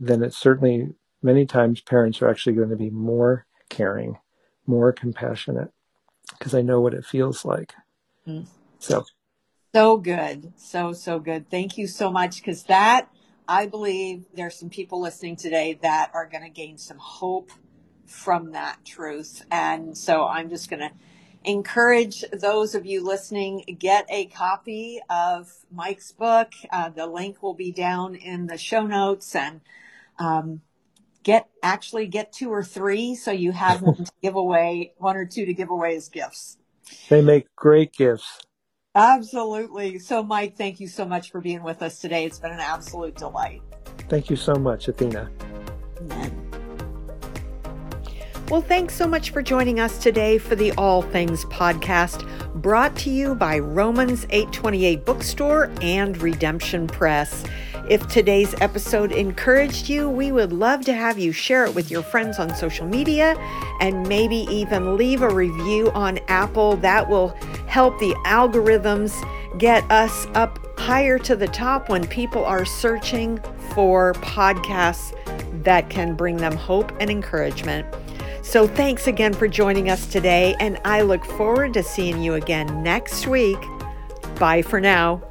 then 0.00 0.22
it's 0.22 0.36
certainly 0.36 0.88
many 1.22 1.46
times 1.46 1.80
parents 1.80 2.22
are 2.22 2.28
actually 2.28 2.54
going 2.54 2.70
to 2.70 2.76
be 2.76 2.90
more 2.90 3.46
caring, 3.68 4.18
more 4.66 4.92
compassionate, 4.92 5.70
because 6.38 6.54
I 6.54 6.62
know 6.62 6.80
what 6.80 6.94
it 6.94 7.04
feels 7.04 7.44
like. 7.44 7.74
Mm. 8.26 8.46
So, 8.78 9.04
so 9.74 9.98
good, 9.98 10.52
so 10.56 10.92
so 10.92 11.18
good. 11.18 11.50
Thank 11.50 11.78
you 11.78 11.86
so 11.86 12.10
much, 12.10 12.36
because 12.36 12.64
that 12.64 13.08
I 13.46 13.66
believe 13.66 14.24
there's 14.34 14.58
some 14.58 14.70
people 14.70 15.00
listening 15.00 15.36
today 15.36 15.78
that 15.82 16.10
are 16.14 16.26
going 16.26 16.44
to 16.44 16.50
gain 16.50 16.78
some 16.78 16.98
hope 16.98 17.50
from 18.06 18.52
that 18.52 18.84
truth, 18.84 19.44
and 19.50 19.96
so 19.96 20.24
I'm 20.26 20.48
just 20.48 20.70
going 20.70 20.80
to 20.80 20.90
encourage 21.44 22.24
those 22.32 22.74
of 22.74 22.84
you 22.84 23.04
listening 23.04 23.64
get 23.78 24.06
a 24.08 24.26
copy 24.26 25.00
of 25.08 25.52
Mike's 25.72 26.12
book. 26.12 26.52
Uh, 26.70 26.90
the 26.90 27.06
link 27.06 27.42
will 27.42 27.54
be 27.54 27.72
down 27.72 28.14
in 28.14 28.46
the 28.46 28.58
show 28.58 28.86
notes 28.86 29.34
and 29.34 29.60
um, 30.18 30.62
get 31.22 31.48
actually 31.62 32.06
get 32.06 32.32
two 32.32 32.50
or 32.50 32.62
three 32.62 33.14
so 33.14 33.30
you 33.30 33.52
have 33.52 33.82
one 33.82 34.04
to 34.04 34.12
give 34.22 34.34
away, 34.34 34.92
one 34.98 35.16
or 35.16 35.24
two 35.24 35.46
to 35.46 35.54
give 35.54 35.70
away 35.70 35.96
as 35.96 36.08
gifts. 36.08 36.58
They 37.08 37.22
make 37.22 37.54
great 37.54 37.92
gifts. 37.92 38.40
Absolutely. 38.94 39.98
So, 39.98 40.22
Mike, 40.22 40.56
thank 40.56 40.80
you 40.80 40.88
so 40.88 41.04
much 41.04 41.30
for 41.30 41.40
being 41.40 41.62
with 41.62 41.82
us 41.82 41.98
today. 41.98 42.24
It's 42.24 42.38
been 42.38 42.52
an 42.52 42.60
absolute 42.60 43.16
delight. 43.16 43.62
Thank 44.08 44.30
you 44.30 44.36
so 44.36 44.54
much, 44.54 44.88
Athena. 44.88 45.30
Amen. 46.00 46.48
Well, 48.50 48.62
thanks 48.62 48.94
so 48.94 49.06
much 49.06 49.28
for 49.28 49.42
joining 49.42 49.78
us 49.78 49.98
today 49.98 50.38
for 50.38 50.56
the 50.56 50.72
All 50.72 51.02
Things 51.02 51.44
podcast, 51.46 52.26
brought 52.62 52.96
to 52.96 53.10
you 53.10 53.34
by 53.34 53.58
Romans 53.58 54.24
828 54.30 55.04
Bookstore 55.04 55.70
and 55.82 56.16
Redemption 56.22 56.86
Press. 56.86 57.44
If 57.90 58.08
today's 58.08 58.54
episode 58.60 59.12
encouraged 59.12 59.90
you, 59.90 60.08
we 60.08 60.32
would 60.32 60.52
love 60.52 60.84
to 60.86 60.94
have 60.94 61.18
you 61.18 61.30
share 61.30 61.66
it 61.66 61.74
with 61.74 61.90
your 61.90 62.02
friends 62.02 62.38
on 62.38 62.54
social 62.54 62.86
media 62.86 63.34
and 63.80 64.08
maybe 64.08 64.46
even 64.50 64.96
leave 64.96 65.20
a 65.20 65.28
review 65.28 65.90
on 65.90 66.18
Apple. 66.28 66.76
That 66.76 67.08
will 67.08 67.36
help 67.68 67.98
the 67.98 68.14
algorithms 68.26 69.14
get 69.58 69.88
us 69.90 70.26
up 70.34 70.58
higher 70.78 71.18
to 71.18 71.36
the 71.36 71.48
top 71.48 71.88
when 71.88 72.06
people 72.06 72.44
are 72.44 72.64
searching 72.64 73.38
for 73.74 74.14
podcasts 74.14 75.12
that 75.64 75.90
can 75.90 76.14
bring 76.14 76.36
them 76.36 76.56
hope 76.56 76.92
and 77.00 77.10
encouragement. 77.10 77.86
So 78.42 78.66
thanks 78.66 79.06
again 79.06 79.34
for 79.34 79.46
joining 79.46 79.90
us 79.90 80.06
today, 80.06 80.56
and 80.58 80.80
I 80.84 81.02
look 81.02 81.24
forward 81.24 81.74
to 81.74 81.82
seeing 81.82 82.22
you 82.22 82.34
again 82.34 82.82
next 82.82 83.26
week. 83.26 83.58
Bye 84.38 84.62
for 84.62 84.80
now. 84.80 85.27